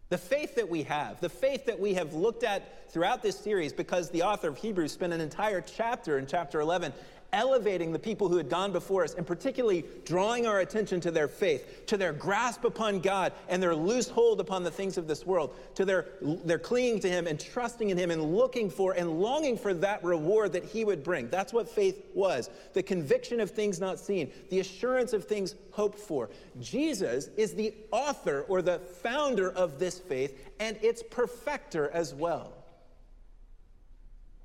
The 0.08 0.18
faith 0.18 0.54
that 0.54 0.68
we 0.68 0.84
have, 0.84 1.20
the 1.20 1.28
faith 1.28 1.66
that 1.66 1.80
we 1.80 1.94
have 1.94 2.14
looked 2.14 2.44
at 2.44 2.92
throughout 2.92 3.24
this 3.24 3.36
series, 3.36 3.72
because 3.72 4.08
the 4.10 4.22
author 4.22 4.50
of 4.50 4.56
Hebrews 4.56 4.92
spent 4.92 5.12
an 5.12 5.20
entire 5.20 5.62
chapter 5.62 6.16
in 6.16 6.28
chapter 6.28 6.60
11 6.60 6.92
elevating 7.36 7.92
the 7.92 7.98
people 7.98 8.28
who 8.28 8.38
had 8.38 8.48
gone 8.48 8.72
before 8.72 9.04
us 9.04 9.14
and 9.14 9.26
particularly 9.26 9.84
drawing 10.06 10.46
our 10.46 10.60
attention 10.60 11.00
to 11.02 11.10
their 11.10 11.28
faith, 11.28 11.86
to 11.86 11.98
their 11.98 12.12
grasp 12.12 12.64
upon 12.64 12.98
God 12.98 13.32
and 13.48 13.62
their 13.62 13.76
loose 13.76 14.08
hold 14.08 14.40
upon 14.40 14.64
the 14.64 14.70
things 14.70 14.96
of 14.96 15.06
this 15.06 15.26
world, 15.26 15.54
to 15.74 15.84
their, 15.84 16.06
their 16.22 16.58
clinging 16.58 16.98
to 17.00 17.08
Him 17.08 17.26
and 17.26 17.38
trusting 17.38 17.90
in 17.90 17.98
Him 17.98 18.10
and 18.10 18.34
looking 18.34 18.70
for 18.70 18.94
and 18.94 19.20
longing 19.20 19.58
for 19.58 19.74
that 19.74 20.02
reward 20.02 20.54
that 20.54 20.64
He 20.64 20.84
would 20.84 21.04
bring. 21.04 21.28
That's 21.28 21.52
what 21.52 21.68
faith 21.68 22.06
was 22.14 22.48
the 22.72 22.82
conviction 22.82 23.38
of 23.38 23.50
things 23.50 23.78
not 23.78 23.98
seen, 23.98 24.32
the 24.48 24.60
assurance 24.60 25.12
of 25.12 25.24
things 25.24 25.54
hoped 25.72 25.98
for. 25.98 26.30
Jesus 26.60 27.28
is 27.36 27.54
the 27.54 27.74
author 27.90 28.46
or 28.48 28.62
the 28.62 28.78
founder 28.78 29.50
of 29.50 29.78
this 29.78 29.98
faith 29.98 30.50
and 30.58 30.78
its 30.80 31.02
perfecter 31.02 31.90
as 31.90 32.14
well. 32.14 32.55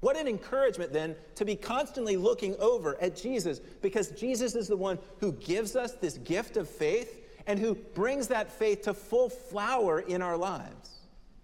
What 0.02 0.18
an 0.18 0.28
encouragement 0.28 0.92
then 0.92 1.16
to 1.36 1.46
be 1.46 1.56
constantly 1.56 2.18
looking 2.18 2.56
over 2.58 3.00
at 3.02 3.16
Jesus 3.16 3.60
because 3.82 4.10
Jesus 4.10 4.56
is 4.56 4.68
the 4.68 4.76
one 4.76 5.00
who 5.20 5.32
gives 5.32 5.76
us 5.76 5.94
this 5.94 6.18
gift 6.18 6.58
of 6.58 6.68
faith 6.68 7.20
and 7.48 7.60
who 7.60 7.76
brings 7.76 8.28
that 8.28 8.52
faith 8.52 8.82
to 8.84 8.94
full 8.94 9.30
flower 9.30 10.00
in 10.00 10.22
our 10.22 10.38
lives. 10.38 10.90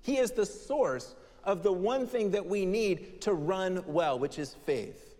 He 0.01 0.17
is 0.17 0.31
the 0.31 0.45
source 0.45 1.15
of 1.43 1.63
the 1.63 1.71
one 1.71 2.07
thing 2.07 2.31
that 2.31 2.45
we 2.45 2.65
need 2.65 3.21
to 3.21 3.33
run 3.33 3.83
well, 3.85 4.17
which 4.17 4.39
is 4.39 4.55
faith. 4.65 5.15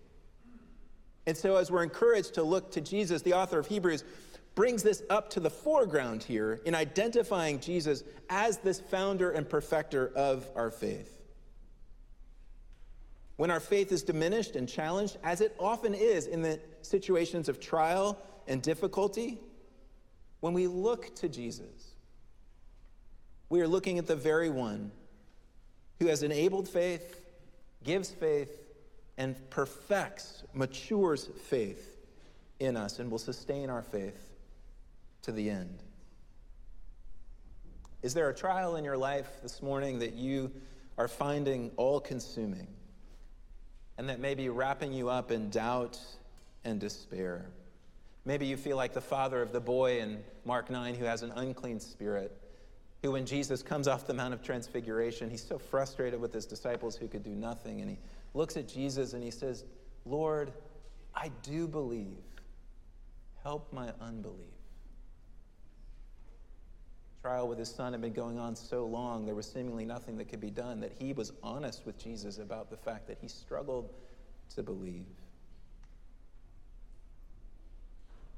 And 1.28 1.36
so, 1.36 1.58
as 1.58 1.70
we're 1.70 1.84
encouraged 1.84 2.36
to 2.36 2.44
look 2.44 2.72
to 2.72 2.82
Jesus, 2.82 3.22
the 3.22 3.34
author 3.34 3.60
of 3.60 3.68
Hebrews 3.68 4.04
brings 4.56 4.82
this 4.82 5.04
up 5.10 5.30
to 5.32 5.40
the 5.40 5.50
foreground 5.50 6.24
here 6.24 6.62
in 6.66 6.74
identifying 6.74 7.60
Jesus 7.60 8.04
as 8.30 8.58
this 8.58 8.80
founder 8.80 9.32
and 9.32 9.48
perfecter 9.48 10.12
of 10.16 10.48
our 10.56 10.72
faith. 10.72 11.17
When 13.38 13.52
our 13.52 13.60
faith 13.60 13.92
is 13.92 14.04
diminished 14.04 14.56
and 14.56 14.68
challenged, 14.68 15.18
as 15.24 15.42
it 15.42 15.56
often 15.60 15.94
is 15.94 16.26
in 16.28 16.42
the 16.42 16.60
situations 16.82 17.48
of 17.48 17.60
trial 17.60 18.18
and 18.48 18.62
difficulty, 18.62 19.40
when 20.40 20.54
we 20.54 20.68
look 20.68 21.16
to 21.18 21.30
Jesus, 21.30 21.94
we 23.50 23.62
are 23.62 23.68
looking 23.68 24.00
at 24.00 24.08
the 24.08 24.16
very 24.16 24.50
one 24.50 24.92
who 26.00 26.08
has 26.08 26.24
enabled 26.24 26.68
faith, 26.68 27.26
gives 27.84 28.10
faith, 28.10 28.64
and 29.18 29.36
perfects, 29.50 30.44
matures 30.54 31.30
faith 31.46 31.98
in 32.60 32.76
us 32.76 33.00
and 33.00 33.10
will 33.10 33.18
sustain 33.18 33.70
our 33.70 33.82
faith 33.82 34.36
to 35.22 35.32
the 35.32 35.50
end. 35.50 35.84
Is 38.02 38.14
there 38.14 38.30
a 38.30 38.36
trial 38.36 38.76
in 38.76 38.84
your 38.84 38.98
life 38.98 39.42
this 39.42 39.62
morning 39.62 40.00
that 40.00 40.14
you 40.14 40.52
are 40.98 41.08
finding 41.08 41.72
all 41.78 42.00
consuming? 42.00 42.68
And 43.98 44.10
that 44.10 44.20
may 44.20 44.36
be 44.36 44.50
wrapping 44.50 44.94
you 44.94 45.10
up 45.10 45.32
in 45.32 45.50
doubt 45.50 46.00
and 46.64 46.80
despair. 46.80 47.46
Maybe 48.26 48.46
you 48.46 48.58
feel 48.58 48.78
like 48.78 48.94
the 48.94 49.02
father 49.02 49.42
of 49.42 49.52
the 49.52 49.60
boy 49.60 50.00
in 50.00 50.20
Mark 50.46 50.70
9 50.70 50.96
who 50.96 51.06
has 51.06 51.24
an 51.24 51.32
unclean 51.36 51.80
spirit, 51.80 52.36
who, 53.02 53.12
when 53.12 53.26
Jesus 53.26 53.64
comes 53.64 53.88
off 53.88 54.06
the 54.06 54.14
Mount 54.14 54.34
of 54.34 54.44
Transfiguration, 54.44 55.30
he's 55.30 55.44
so 55.44 55.58
frustrated 55.58 56.20
with 56.20 56.34
his 56.34 56.46
disciples 56.46 56.96
who 56.96 57.08
could 57.08 57.24
do 57.24 57.32
nothing. 57.32 57.82
And 57.82 57.90
he 57.90 57.98
looks 58.34 58.58
at 58.58 58.68
Jesus 58.68 59.14
and 59.14 59.24
he 59.24 59.32
says, 59.32 59.64
Lord, 60.06 60.52
I 61.16 61.32
do 61.44 61.68
believe. 61.68 62.18
Help 63.44 63.72
my 63.72 63.94
unbelief 64.02 64.57
trial 67.28 67.50
with 67.50 67.60
his 67.60 67.70
son 67.70 67.92
had 67.92 68.02
been 68.02 68.14
going 68.14 68.40
on 68.40 68.56
so 68.56 68.86
long, 68.86 69.26
there 69.26 69.36
was 69.36 69.46
seemingly 69.46 69.84
nothing 69.84 70.18
that 70.18 70.30
could 70.30 70.40
be 70.40 70.50
done, 70.50 70.80
that 70.80 70.94
he 70.98 71.12
was 71.12 71.34
honest 71.44 71.86
with 71.86 72.02
Jesus 72.02 72.38
about 72.38 72.70
the 72.70 72.78
fact 72.78 73.06
that 73.06 73.18
he 73.20 73.28
struggled 73.28 73.90
to 74.56 74.64
believe. 74.64 75.04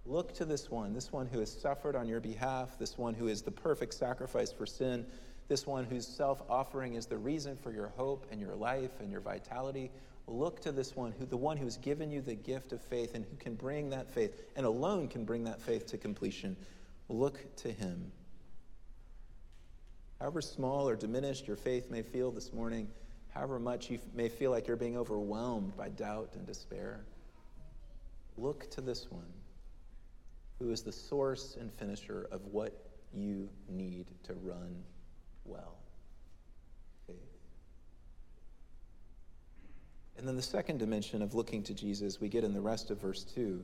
Look 0.08 0.34
to 0.34 0.46
this 0.46 0.72
one, 0.72 0.92
this 0.92 1.12
one 1.12 1.28
who 1.28 1.38
has 1.38 1.52
suffered 1.52 1.96
on 1.96 2.08
your 2.08 2.20
behalf, 2.20 2.80
this 2.80 2.98
one 2.98 3.14
who 3.14 3.28
is 3.28 3.44
the 3.44 3.52
perfect 3.52 3.94
sacrifice 3.94 4.52
for 4.52 4.66
sin, 4.66 5.06
this 5.50 5.68
one 5.68 5.86
whose 5.86 6.08
self 6.08 6.42
offering 6.50 6.96
is 6.96 7.06
the 7.06 7.18
reason 7.18 7.58
for 7.58 7.72
your 7.72 7.90
hope 7.90 8.26
and 8.32 8.42
your 8.42 8.56
life 8.56 9.02
and 9.02 9.12
your 9.12 9.22
vitality. 9.22 9.92
Look 10.26 10.62
to 10.62 10.72
this 10.72 10.96
one, 10.96 11.14
who, 11.20 11.28
the 11.28 11.38
one 11.38 11.58
who 11.58 11.66
has 11.66 11.78
given 11.78 12.10
you 12.10 12.22
the 12.22 12.34
gift 12.34 12.74
of 12.74 12.82
faith 12.82 13.14
and 13.14 13.24
who 13.24 13.38
can 13.38 13.54
bring 13.54 13.92
that 13.92 14.10
faith 14.10 14.42
and 14.56 14.66
alone 14.66 15.08
can 15.10 15.26
bring 15.26 15.44
that 15.44 15.62
faith 15.62 15.86
to 15.88 16.00
completion. 16.00 16.58
Look 17.08 17.56
to 17.58 17.72
him. 17.72 18.12
However 20.20 20.42
small 20.42 20.88
or 20.88 20.96
diminished 20.96 21.48
your 21.48 21.56
faith 21.56 21.90
may 21.90 22.02
feel 22.02 22.32
this 22.32 22.52
morning, 22.52 22.90
however 23.30 23.60
much 23.60 23.90
you 23.90 24.00
may 24.14 24.28
feel 24.30 24.52
like 24.52 24.68
you're 24.68 24.76
being 24.76 24.98
overwhelmed 24.98 25.76
by 25.78 25.90
doubt 25.90 26.32
and 26.34 26.46
despair, 26.46 27.06
look 28.38 28.70
to 28.72 28.82
this 28.82 29.10
one 29.10 29.32
who 30.60 30.72
is 30.72 30.82
the 30.82 30.92
source 30.92 31.58
and 31.60 31.72
finisher 31.72 32.28
of 32.32 32.46
what 32.48 32.74
you 33.14 33.50
need 33.70 34.08
to 34.24 34.34
run 34.34 34.84
well. 35.46 35.78
And 40.18 40.28
then 40.28 40.36
the 40.36 40.42
second 40.42 40.80
dimension 40.80 41.22
of 41.22 41.34
looking 41.34 41.64
to 41.64 41.74
Jesus, 41.74 42.20
we 42.20 42.28
get 42.28 42.44
in 42.44 42.54
the 42.54 42.60
rest 42.60 42.92
of 42.92 43.00
verse 43.00 43.24
2. 43.24 43.64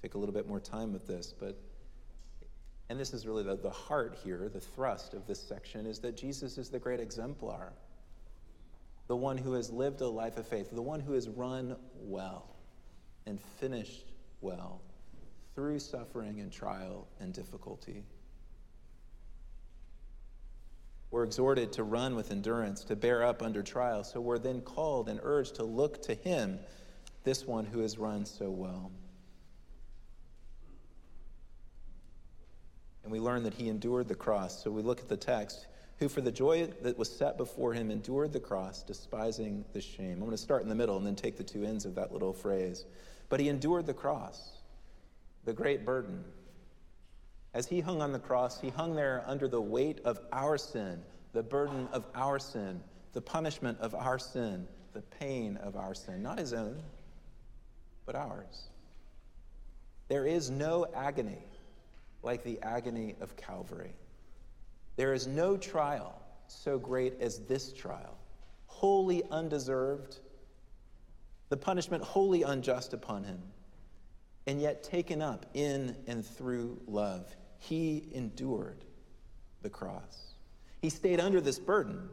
Take 0.00 0.14
a 0.14 0.18
little 0.18 0.32
bit 0.32 0.48
more 0.48 0.58
time 0.58 0.90
with 0.90 1.06
this, 1.06 1.34
but 1.38 1.58
and 2.88 3.00
this 3.00 3.14
is 3.14 3.26
really 3.26 3.42
the, 3.42 3.56
the 3.56 3.70
heart 3.70 4.16
here, 4.22 4.48
the 4.52 4.60
thrust 4.60 5.14
of 5.14 5.26
this 5.26 5.40
section, 5.40 5.86
is 5.86 5.98
that 6.00 6.16
Jesus 6.16 6.58
is 6.58 6.68
the 6.68 6.78
great 6.78 7.00
exemplar, 7.00 7.72
the 9.06 9.16
one 9.16 9.38
who 9.38 9.52
has 9.54 9.70
lived 9.70 10.00
a 10.00 10.08
life 10.08 10.36
of 10.36 10.46
faith, 10.46 10.70
the 10.70 10.82
one 10.82 11.00
who 11.00 11.12
has 11.12 11.28
run 11.28 11.76
well 12.02 12.56
and 13.26 13.40
finished 13.58 14.12
well 14.40 14.80
through 15.54 15.78
suffering 15.78 16.40
and 16.40 16.52
trial 16.52 17.06
and 17.20 17.32
difficulty. 17.32 18.02
We're 21.10 21.24
exhorted 21.24 21.72
to 21.74 21.84
run 21.84 22.16
with 22.16 22.32
endurance, 22.32 22.82
to 22.84 22.96
bear 22.96 23.22
up 23.22 23.40
under 23.40 23.62
trial. 23.62 24.02
So 24.02 24.20
we're 24.20 24.38
then 24.38 24.60
called 24.60 25.08
and 25.08 25.20
urged 25.22 25.54
to 25.56 25.62
look 25.62 26.02
to 26.02 26.14
him, 26.14 26.58
this 27.22 27.46
one 27.46 27.64
who 27.64 27.78
has 27.80 27.98
run 27.98 28.26
so 28.26 28.50
well. 28.50 28.90
And 33.04 33.12
we 33.12 33.20
learn 33.20 33.42
that 33.44 33.54
he 33.54 33.68
endured 33.68 34.08
the 34.08 34.14
cross. 34.14 34.62
So 34.64 34.70
we 34.70 34.82
look 34.82 35.00
at 35.00 35.08
the 35.08 35.16
text 35.16 35.66
who 35.98 36.08
for 36.08 36.20
the 36.20 36.32
joy 36.32 36.66
that 36.82 36.98
was 36.98 37.08
set 37.08 37.36
before 37.36 37.72
him 37.72 37.90
endured 37.90 38.32
the 38.32 38.40
cross, 38.40 38.82
despising 38.82 39.64
the 39.72 39.80
shame. 39.80 40.14
I'm 40.14 40.20
going 40.20 40.30
to 40.32 40.38
start 40.38 40.62
in 40.62 40.68
the 40.68 40.74
middle 40.74 40.96
and 40.96 41.06
then 41.06 41.14
take 41.14 41.36
the 41.36 41.44
two 41.44 41.64
ends 41.64 41.84
of 41.84 41.94
that 41.94 42.12
little 42.12 42.32
phrase. 42.32 42.84
But 43.28 43.38
he 43.38 43.48
endured 43.48 43.86
the 43.86 43.94
cross, 43.94 44.58
the 45.44 45.52
great 45.52 45.84
burden. 45.84 46.24
As 47.52 47.68
he 47.68 47.80
hung 47.80 48.02
on 48.02 48.10
the 48.10 48.18
cross, 48.18 48.60
he 48.60 48.70
hung 48.70 48.96
there 48.96 49.22
under 49.26 49.46
the 49.46 49.60
weight 49.60 50.00
of 50.04 50.18
our 50.32 50.58
sin, 50.58 51.00
the 51.32 51.42
burden 51.42 51.88
of 51.92 52.04
our 52.14 52.40
sin, 52.40 52.80
the 53.12 53.20
punishment 53.20 53.78
of 53.80 53.94
our 53.94 54.18
sin, 54.18 54.66
the 54.92 55.02
pain 55.02 55.56
of 55.58 55.76
our 55.76 55.94
sin. 55.94 56.22
Not 56.22 56.38
his 56.38 56.52
own, 56.52 56.82
but 58.04 58.16
ours. 58.16 58.64
There 60.08 60.26
is 60.26 60.50
no 60.50 60.86
agony 60.94 61.38
like 62.24 62.42
the 62.42 62.60
agony 62.62 63.14
of 63.20 63.36
Calvary. 63.36 63.94
There 64.96 65.12
is 65.12 65.26
no 65.26 65.56
trial 65.56 66.20
so 66.46 66.78
great 66.78 67.20
as 67.20 67.40
this 67.40 67.72
trial, 67.72 68.16
wholly 68.66 69.22
undeserved, 69.30 70.18
the 71.48 71.56
punishment 71.56 72.02
wholly 72.02 72.42
unjust 72.42 72.92
upon 72.92 73.24
him, 73.24 73.40
and 74.46 74.60
yet 74.60 74.82
taken 74.82 75.22
up 75.22 75.46
in 75.54 75.96
and 76.06 76.24
through 76.24 76.80
love. 76.86 77.34
He 77.58 78.08
endured 78.12 78.84
the 79.62 79.70
cross. 79.70 80.34
He 80.82 80.90
stayed 80.90 81.20
under 81.20 81.40
this 81.40 81.58
burden. 81.58 82.08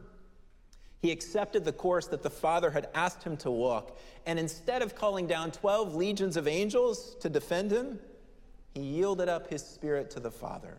He 1.02 1.10
accepted 1.10 1.64
the 1.64 1.72
course 1.72 2.06
that 2.06 2.22
the 2.22 2.30
Father 2.30 2.70
had 2.70 2.88
asked 2.94 3.22
him 3.22 3.36
to 3.38 3.50
walk, 3.50 3.98
and 4.24 4.38
instead 4.38 4.82
of 4.82 4.94
calling 4.94 5.26
down 5.26 5.50
12 5.50 5.94
legions 5.94 6.36
of 6.36 6.46
angels 6.46 7.16
to 7.20 7.28
defend 7.28 7.70
him, 7.70 7.98
he 8.74 8.80
yielded 8.80 9.28
up 9.28 9.48
his 9.48 9.64
spirit 9.64 10.10
to 10.10 10.20
the 10.20 10.30
Father. 10.30 10.78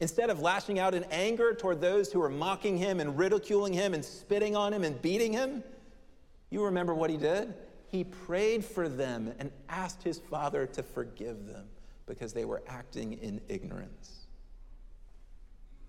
Instead 0.00 0.30
of 0.30 0.40
lashing 0.40 0.78
out 0.78 0.94
in 0.94 1.04
anger 1.10 1.54
toward 1.54 1.80
those 1.80 2.12
who 2.12 2.20
were 2.20 2.28
mocking 2.28 2.76
him 2.76 3.00
and 3.00 3.18
ridiculing 3.18 3.72
him 3.72 3.94
and 3.94 4.04
spitting 4.04 4.54
on 4.54 4.72
him 4.72 4.84
and 4.84 5.00
beating 5.02 5.32
him, 5.32 5.64
you 6.50 6.64
remember 6.64 6.94
what 6.94 7.10
he 7.10 7.16
did? 7.16 7.54
He 7.88 8.04
prayed 8.04 8.64
for 8.64 8.88
them 8.88 9.32
and 9.38 9.50
asked 9.68 10.02
his 10.02 10.18
Father 10.18 10.66
to 10.66 10.82
forgive 10.82 11.46
them 11.46 11.66
because 12.06 12.32
they 12.32 12.44
were 12.44 12.62
acting 12.68 13.14
in 13.14 13.40
ignorance. 13.48 14.17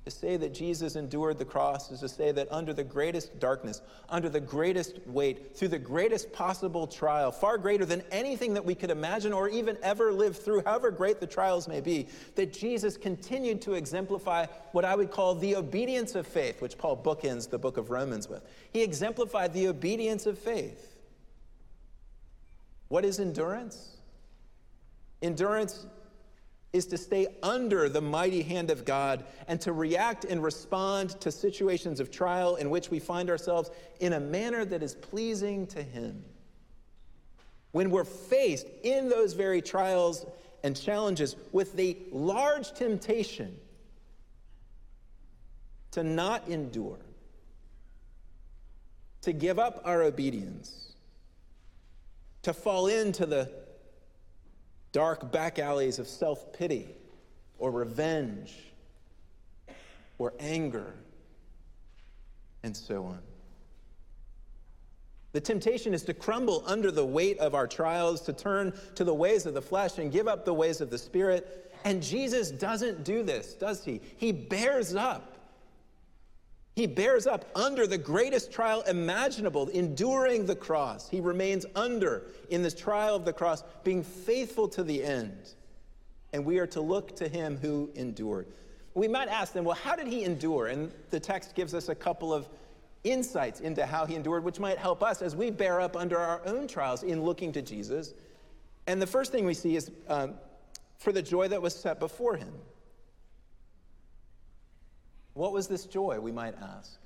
To 0.09 0.15
say 0.15 0.37
that 0.37 0.55
Jesus 0.55 0.95
endured 0.95 1.37
the 1.37 1.45
cross 1.45 1.91
is 1.91 1.99
to 1.99 2.09
say 2.09 2.31
that 2.31 2.47
under 2.51 2.73
the 2.73 2.83
greatest 2.83 3.39
darkness, 3.39 3.83
under 4.09 4.27
the 4.27 4.39
greatest 4.39 4.97
weight, 5.05 5.55
through 5.55 5.67
the 5.67 5.77
greatest 5.77 6.33
possible 6.33 6.87
trial, 6.87 7.31
far 7.31 7.59
greater 7.59 7.85
than 7.85 8.01
anything 8.11 8.55
that 8.55 8.65
we 8.65 8.73
could 8.73 8.89
imagine 8.89 9.33
or 9.33 9.49
even 9.49 9.77
ever 9.83 10.11
live 10.11 10.35
through, 10.35 10.63
however 10.65 10.89
great 10.89 11.19
the 11.19 11.27
trials 11.27 11.67
may 11.67 11.79
be, 11.79 12.07
that 12.33 12.51
Jesus 12.51 12.97
continued 12.97 13.61
to 13.61 13.73
exemplify 13.73 14.47
what 14.71 14.83
I 14.83 14.95
would 14.95 15.11
call 15.11 15.35
the 15.35 15.55
obedience 15.55 16.15
of 16.15 16.25
faith, 16.25 16.59
which 16.59 16.75
Paul 16.75 16.97
bookends 16.97 17.47
the 17.47 17.59
book 17.59 17.77
of 17.77 17.91
Romans 17.91 18.27
with. 18.27 18.41
He 18.73 18.81
exemplified 18.81 19.53
the 19.53 19.67
obedience 19.67 20.25
of 20.25 20.39
faith. 20.39 20.97
What 22.87 23.05
is 23.05 23.19
endurance? 23.19 23.97
Endurance 25.21 25.85
is 26.71 26.85
to 26.87 26.97
stay 26.97 27.27
under 27.41 27.89
the 27.89 28.01
mighty 28.01 28.43
hand 28.43 28.69
of 28.69 28.85
God 28.85 29.23
and 29.47 29.59
to 29.61 29.73
react 29.73 30.25
and 30.25 30.43
respond 30.43 31.19
to 31.21 31.31
situations 31.31 31.99
of 31.99 32.11
trial 32.11 32.57
in 32.57 32.69
which 32.69 32.91
we 32.91 32.99
find 32.99 33.29
ourselves 33.29 33.71
in 33.99 34.13
a 34.13 34.19
manner 34.19 34.65
that 34.65 34.83
is 34.83 34.93
pleasing 34.93 35.65
to 35.67 35.81
Him. 35.81 36.23
When 37.71 37.89
we're 37.89 38.03
faced 38.03 38.67
in 38.83 39.09
those 39.09 39.33
very 39.33 39.61
trials 39.61 40.25
and 40.63 40.79
challenges 40.79 41.35
with 41.51 41.75
the 41.75 41.97
large 42.11 42.73
temptation 42.73 43.57
to 45.91 46.03
not 46.03 46.47
endure, 46.47 46.99
to 49.21 49.33
give 49.33 49.57
up 49.57 49.81
our 49.85 50.03
obedience, 50.03 50.93
to 52.43 52.53
fall 52.53 52.87
into 52.87 53.25
the 53.25 53.51
dark 54.91 55.31
back 55.31 55.59
alleys 55.59 55.99
of 55.99 56.07
self 56.07 56.53
pity 56.53 56.89
or 57.57 57.71
revenge 57.71 58.55
or 60.17 60.33
anger, 60.39 60.93
and 62.63 62.75
so 62.75 63.05
on. 63.05 63.19
The 65.31 65.41
temptation 65.41 65.93
is 65.93 66.03
to 66.03 66.13
crumble 66.13 66.63
under 66.65 66.91
the 66.91 67.05
weight 67.05 67.37
of 67.39 67.53
our 67.53 67.67
trials, 67.67 68.21
to 68.21 68.33
turn 68.33 68.73
to 68.95 69.03
the 69.03 69.13
ways 69.13 69.45
of 69.45 69.53
the 69.53 69.61
flesh 69.61 69.97
and 69.97 70.11
give 70.11 70.27
up 70.27 70.43
the 70.43 70.53
ways 70.53 70.81
of 70.81 70.89
the 70.89 70.97
Spirit. 70.97 71.71
And 71.85 72.01
Jesus 72.01 72.51
doesn't 72.51 73.03
do 73.03 73.23
this, 73.23 73.53
does 73.53 73.85
he? 73.85 74.01
He 74.17 74.31
bears 74.31 74.95
up 74.95 75.38
he 76.79 76.87
bears 76.87 77.27
up 77.27 77.43
under 77.55 77.85
the 77.85 77.97
greatest 77.97 78.53
trial 78.53 78.83
imaginable, 78.83 79.67
enduring 79.67 80.45
the 80.45 80.55
cross. 80.55 81.09
He 81.09 81.19
remains 81.19 81.65
under 81.75 82.23
in 82.49 82.63
this 82.63 82.73
trial 82.73 83.17
of 83.17 83.25
the 83.25 83.33
cross, 83.33 83.65
being 83.83 84.01
faithful 84.01 84.69
to 84.69 84.83
the 84.83 85.03
end. 85.03 85.55
And 86.31 86.45
we 86.45 86.57
are 86.57 86.67
to 86.67 86.79
look 86.79 87.17
to 87.17 87.27
him 87.27 87.57
who 87.57 87.89
endured. 87.95 88.47
We 88.93 89.09
might 89.09 89.27
ask 89.27 89.51
them, 89.51 89.65
well, 89.65 89.75
how 89.75 89.97
did 89.97 90.07
he 90.07 90.23
endure? 90.23 90.67
And 90.67 90.89
the 91.09 91.19
text 91.19 91.53
gives 91.53 91.73
us 91.73 91.89
a 91.89 91.95
couple 91.95 92.33
of 92.33 92.47
insights 93.03 93.59
into 93.59 93.85
how 93.85 94.05
he 94.05 94.15
endured, 94.15 94.45
which 94.45 94.61
might 94.61 94.77
help 94.77 95.03
us 95.03 95.21
as 95.21 95.35
we 95.35 95.51
bear 95.51 95.81
up 95.81 95.97
under 95.97 96.17
our 96.17 96.41
own 96.45 96.65
trials 96.65 97.03
in 97.03 97.23
looking 97.23 97.51
to 97.51 97.61
Jesus. 97.61 98.13
And 98.87 99.01
the 99.01 99.07
first 99.07 99.33
thing 99.33 99.43
we 99.43 99.53
see 99.53 99.75
is 99.75 99.91
um, 100.07 100.35
for 100.97 101.11
the 101.11 101.21
joy 101.21 101.49
that 101.49 101.61
was 101.61 101.75
set 101.75 101.99
before 101.99 102.37
him. 102.37 102.53
What 105.39 105.53
was 105.53 105.69
this 105.69 105.85
joy, 105.85 106.19
we 106.19 106.33
might 106.33 106.53
ask? 106.61 106.99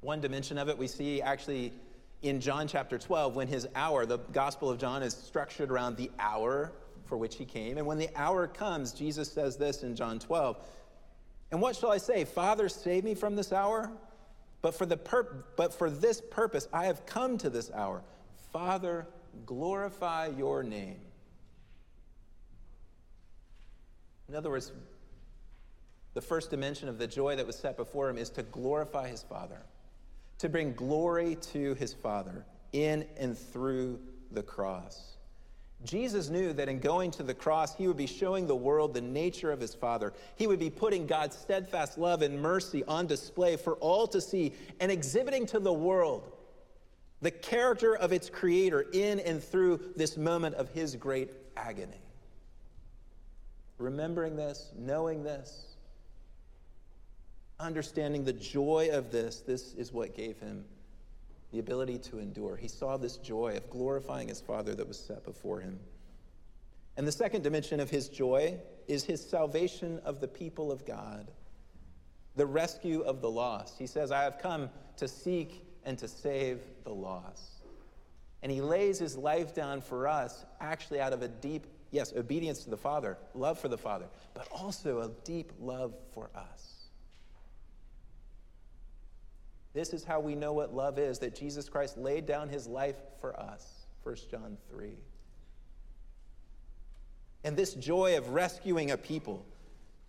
One 0.00 0.22
dimension 0.22 0.56
of 0.56 0.70
it 0.70 0.78
we 0.78 0.86
see 0.86 1.20
actually 1.20 1.74
in 2.22 2.40
John 2.40 2.66
chapter 2.66 2.96
12 2.96 3.36
when 3.36 3.46
his 3.46 3.68
hour, 3.74 4.06
the 4.06 4.16
Gospel 4.32 4.70
of 4.70 4.78
John 4.78 5.02
is 5.02 5.12
structured 5.12 5.70
around 5.70 5.98
the 5.98 6.10
hour 6.18 6.72
for 7.04 7.18
which 7.18 7.36
he 7.36 7.44
came. 7.44 7.76
And 7.76 7.86
when 7.86 7.98
the 7.98 8.08
hour 8.16 8.46
comes, 8.46 8.92
Jesus 8.92 9.30
says 9.30 9.58
this 9.58 9.82
in 9.82 9.94
John 9.94 10.18
12 10.18 10.56
And 11.50 11.60
what 11.60 11.76
shall 11.76 11.90
I 11.90 11.98
say? 11.98 12.24
Father, 12.24 12.70
save 12.70 13.04
me 13.04 13.14
from 13.14 13.36
this 13.36 13.52
hour? 13.52 13.92
But 14.62 14.74
for, 14.74 14.86
the 14.86 14.96
pur- 14.96 15.44
but 15.56 15.74
for 15.74 15.90
this 15.90 16.22
purpose 16.30 16.68
I 16.72 16.86
have 16.86 17.04
come 17.04 17.36
to 17.36 17.50
this 17.50 17.70
hour. 17.70 18.02
Father, 18.50 19.06
glorify 19.44 20.28
your 20.28 20.62
name. 20.62 20.96
In 24.30 24.34
other 24.34 24.48
words, 24.48 24.72
the 26.14 26.22
first 26.22 26.50
dimension 26.50 26.88
of 26.88 26.98
the 26.98 27.06
joy 27.06 27.36
that 27.36 27.46
was 27.46 27.56
set 27.56 27.76
before 27.76 28.08
him 28.08 28.16
is 28.16 28.30
to 28.30 28.42
glorify 28.42 29.08
his 29.08 29.22
Father, 29.22 29.60
to 30.38 30.48
bring 30.48 30.72
glory 30.74 31.36
to 31.52 31.74
his 31.74 31.92
Father 31.92 32.46
in 32.72 33.04
and 33.16 33.36
through 33.36 34.00
the 34.30 34.42
cross. 34.42 35.14
Jesus 35.84 36.30
knew 36.30 36.52
that 36.54 36.68
in 36.68 36.78
going 36.78 37.10
to 37.12 37.22
the 37.22 37.34
cross, 37.34 37.76
he 37.76 37.86
would 37.86 37.96
be 37.96 38.06
showing 38.06 38.46
the 38.46 38.56
world 38.56 38.94
the 38.94 39.00
nature 39.00 39.52
of 39.52 39.60
his 39.60 39.74
Father. 39.74 40.14
He 40.36 40.46
would 40.46 40.58
be 40.58 40.70
putting 40.70 41.06
God's 41.06 41.36
steadfast 41.36 41.98
love 41.98 42.22
and 42.22 42.40
mercy 42.40 42.84
on 42.84 43.06
display 43.06 43.56
for 43.56 43.74
all 43.74 44.06
to 44.08 44.20
see 44.20 44.54
and 44.80 44.90
exhibiting 44.90 45.46
to 45.46 45.58
the 45.58 45.72
world 45.72 46.32
the 47.20 47.30
character 47.30 47.96
of 47.96 48.12
its 48.12 48.30
Creator 48.30 48.86
in 48.92 49.20
and 49.20 49.42
through 49.42 49.80
this 49.96 50.16
moment 50.16 50.54
of 50.56 50.68
his 50.70 50.94
great 50.96 51.32
agony. 51.56 52.00
Remembering 53.78 54.36
this, 54.36 54.70
knowing 54.76 55.22
this, 55.22 55.73
understanding 57.64 58.24
the 58.24 58.32
joy 58.32 58.90
of 58.92 59.10
this, 59.10 59.40
this 59.40 59.74
is 59.74 59.92
what 59.92 60.14
gave 60.14 60.38
him 60.38 60.64
the 61.52 61.58
ability 61.60 61.98
to 61.98 62.18
endure. 62.18 62.56
He 62.56 62.68
saw 62.68 62.96
this 62.96 63.16
joy 63.16 63.56
of 63.56 63.70
glorifying 63.70 64.28
his 64.28 64.40
Father 64.40 64.74
that 64.74 64.88
was 64.88 64.98
set 64.98 65.24
before 65.24 65.60
him. 65.60 65.78
And 66.96 67.06
the 67.06 67.12
second 67.12 67.42
dimension 67.42 67.80
of 67.80 67.90
his 67.90 68.08
joy 68.08 68.58
is 68.88 69.04
his 69.04 69.24
salvation 69.24 70.00
of 70.04 70.20
the 70.20 70.28
people 70.28 70.70
of 70.70 70.84
God, 70.84 71.30
the 72.36 72.46
rescue 72.46 73.00
of 73.02 73.20
the 73.20 73.30
lost. 73.30 73.78
He 73.78 73.86
says, 73.86 74.10
I 74.10 74.22
have 74.22 74.38
come 74.38 74.68
to 74.96 75.08
seek 75.08 75.64
and 75.84 75.96
to 75.98 76.08
save 76.08 76.60
the 76.82 76.92
lost. 76.92 77.64
And 78.42 78.50
he 78.50 78.60
lays 78.60 78.98
his 78.98 79.16
life 79.16 79.54
down 79.54 79.80
for 79.80 80.06
us, 80.06 80.44
actually 80.60 81.00
out 81.00 81.12
of 81.12 81.22
a 81.22 81.28
deep, 81.28 81.66
yes, 81.92 82.12
obedience 82.14 82.64
to 82.64 82.70
the 82.70 82.76
Father, 82.76 83.16
love 83.34 83.58
for 83.58 83.68
the 83.68 83.78
Father, 83.78 84.06
but 84.34 84.48
also 84.50 85.00
a 85.00 85.10
deep 85.24 85.52
love 85.60 85.94
for 86.12 86.30
us. 86.34 86.73
This 89.74 89.92
is 89.92 90.04
how 90.04 90.20
we 90.20 90.36
know 90.36 90.52
what 90.52 90.72
love 90.72 90.98
is 90.98 91.18
that 91.18 91.34
Jesus 91.34 91.68
Christ 91.68 91.98
laid 91.98 92.26
down 92.26 92.48
his 92.48 92.68
life 92.68 92.96
for 93.20 93.38
us. 93.38 93.86
1 94.04 94.16
John 94.30 94.56
3. 94.70 94.92
And 97.42 97.56
this 97.56 97.74
joy 97.74 98.16
of 98.16 98.28
rescuing 98.30 98.92
a 98.92 98.96
people, 98.96 99.44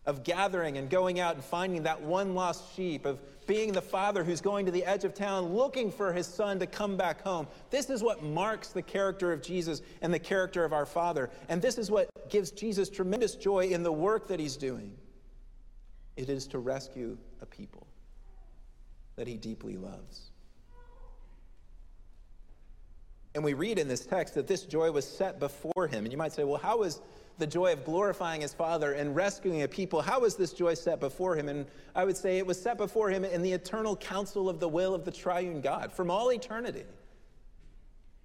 of 0.05 0.23
gathering 0.23 0.77
and 0.77 0.87
going 0.87 1.19
out 1.19 1.33
and 1.33 1.43
finding 1.43 1.83
that 1.83 2.01
one 2.01 2.35
lost 2.35 2.75
sheep, 2.75 3.05
of 3.05 3.19
being 3.47 3.71
the 3.73 3.81
father 3.81 4.23
who's 4.23 4.39
going 4.39 4.67
to 4.67 4.71
the 4.71 4.85
edge 4.85 5.03
of 5.03 5.15
town 5.15 5.53
looking 5.53 5.91
for 5.91 6.13
his 6.13 6.27
son 6.27 6.59
to 6.59 6.67
come 6.67 6.95
back 6.95 7.23
home. 7.23 7.47
This 7.71 7.89
is 7.89 8.03
what 8.03 8.23
marks 8.23 8.67
the 8.69 8.83
character 8.83 9.33
of 9.33 9.41
Jesus 9.41 9.81
and 10.01 10.13
the 10.13 10.19
character 10.19 10.63
of 10.63 10.73
our 10.73 10.85
Father. 10.85 11.31
And 11.49 11.59
this 11.59 11.79
is 11.79 11.89
what 11.89 12.07
gives 12.29 12.51
Jesus 12.51 12.87
tremendous 12.89 13.35
joy 13.35 13.65
in 13.65 13.81
the 13.81 13.91
work 13.91 14.27
that 14.27 14.39
he's 14.39 14.57
doing. 14.57 14.95
It 16.15 16.29
is 16.29 16.47
to 16.49 16.59
rescue 16.59 17.17
a 17.41 17.45
people 17.47 17.84
that 19.15 19.27
he 19.27 19.35
deeply 19.35 19.77
loves. 19.77 20.31
And 23.33 23.43
we 23.43 23.53
read 23.53 23.79
in 23.79 23.87
this 23.87 24.05
text 24.05 24.35
that 24.35 24.47
this 24.47 24.63
joy 24.63 24.91
was 24.91 25.05
set 25.05 25.39
before 25.39 25.87
him. 25.87 26.05
And 26.05 26.11
you 26.11 26.17
might 26.17 26.31
say, 26.31 26.45
well, 26.45 26.59
how 26.59 26.77
was 26.77 27.01
the 27.37 27.47
joy 27.47 27.73
of 27.73 27.83
glorifying 27.83 28.41
his 28.41 28.53
Father 28.53 28.93
and 28.93 29.15
rescuing 29.15 29.63
a 29.63 29.67
people, 29.67 30.01
how 30.01 30.21
was 30.21 30.35
this 30.35 30.53
joy 30.53 30.73
set 30.73 30.99
before 30.99 31.35
him? 31.35 31.49
And 31.49 31.65
I 31.93 32.05
would 32.05 32.15
say 32.15 32.37
it 32.37 32.47
was 32.47 32.61
set 32.61 32.77
before 32.77 33.09
him 33.09 33.25
in 33.25 33.41
the 33.41 33.51
eternal 33.51 33.95
counsel 33.95 34.49
of 34.49 34.59
the 34.59 34.69
will 34.69 34.95
of 34.95 35.03
the 35.03 35.11
triune 35.11 35.59
God 35.59 35.91
from 35.91 36.09
all 36.09 36.31
eternity. 36.31 36.83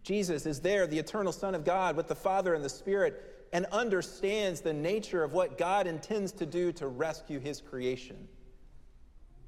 Jesus 0.02 0.46
is 0.46 0.60
there, 0.60 0.86
the 0.86 0.98
eternal 0.98 1.32
Son 1.32 1.54
of 1.54 1.64
God, 1.64 1.96
with 1.96 2.06
the 2.08 2.14
Father 2.14 2.54
and 2.54 2.64
the 2.64 2.68
Spirit, 2.68 3.48
and 3.52 3.66
understands 3.72 4.60
the 4.60 4.72
nature 4.72 5.24
of 5.24 5.32
what 5.32 5.58
God 5.58 5.86
intends 5.86 6.32
to 6.32 6.46
do 6.46 6.72
to 6.72 6.86
rescue 6.86 7.40
his 7.40 7.60
creation. 7.60 8.28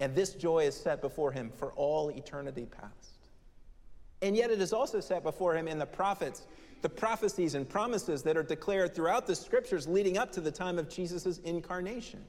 And 0.03 0.17
this 0.17 0.35
joy 0.35 0.65
is 0.65 0.75
set 0.77 1.01
before 1.01 1.31
him 1.31 1.53
for 1.57 1.71
all 1.75 2.11
eternity 2.11 2.67
past. 2.67 3.29
And 4.21 4.37
yet 4.37 4.51
it 4.51 4.61
is 4.61 4.73
also 4.73 4.99
set 4.99 5.23
before 5.23 5.55
him 5.55 5.69
in 5.69 5.79
the 5.79 5.87
prophets, 5.87 6.43
the 6.81 6.89
prophecies 6.89 7.55
and 7.55 7.69
promises 7.69 8.25
that 8.25 8.37
are 8.37 8.43
declared 8.43 8.97
throughout 8.97 9.29
the 9.29 9.37
scriptures 9.37 9.87
leading 9.87 10.19
up 10.19 10.33
to 10.33 10.41
the 10.41 10.51
time 10.51 10.77
of 10.77 10.89
Jesus' 10.89 11.39
incarnation. 11.45 12.25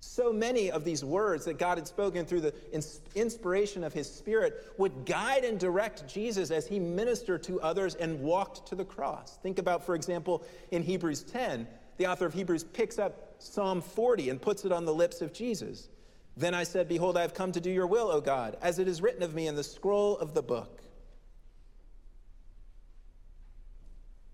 So 0.00 0.32
many 0.32 0.68
of 0.68 0.82
these 0.84 1.04
words 1.04 1.44
that 1.44 1.60
God 1.60 1.78
had 1.78 1.86
spoken 1.86 2.26
through 2.26 2.40
the 2.40 2.54
inspiration 3.14 3.84
of 3.84 3.92
his 3.92 4.12
spirit 4.12 4.66
would 4.78 5.06
guide 5.06 5.44
and 5.44 5.60
direct 5.60 6.08
Jesus 6.08 6.50
as 6.50 6.66
he 6.66 6.80
ministered 6.80 7.44
to 7.44 7.60
others 7.60 7.94
and 7.94 8.20
walked 8.20 8.66
to 8.66 8.74
the 8.74 8.84
cross. 8.84 9.38
Think 9.44 9.60
about, 9.60 9.86
for 9.86 9.94
example, 9.94 10.42
in 10.72 10.82
Hebrews 10.82 11.22
10, 11.22 11.68
the 11.98 12.08
author 12.08 12.26
of 12.26 12.34
Hebrews 12.34 12.64
picks 12.64 12.98
up 12.98 13.36
Psalm 13.38 13.80
40 13.80 14.30
and 14.30 14.42
puts 14.42 14.64
it 14.64 14.72
on 14.72 14.84
the 14.84 14.94
lips 14.94 15.20
of 15.20 15.32
Jesus. 15.32 15.88
Then 16.38 16.54
I 16.54 16.62
said, 16.62 16.88
Behold, 16.88 17.16
I 17.16 17.22
have 17.22 17.34
come 17.34 17.50
to 17.50 17.60
do 17.60 17.68
your 17.68 17.88
will, 17.88 18.12
O 18.12 18.20
God, 18.20 18.56
as 18.62 18.78
it 18.78 18.86
is 18.86 19.02
written 19.02 19.24
of 19.24 19.34
me 19.34 19.48
in 19.48 19.56
the 19.56 19.64
scroll 19.64 20.16
of 20.18 20.34
the 20.34 20.42
book. 20.42 20.80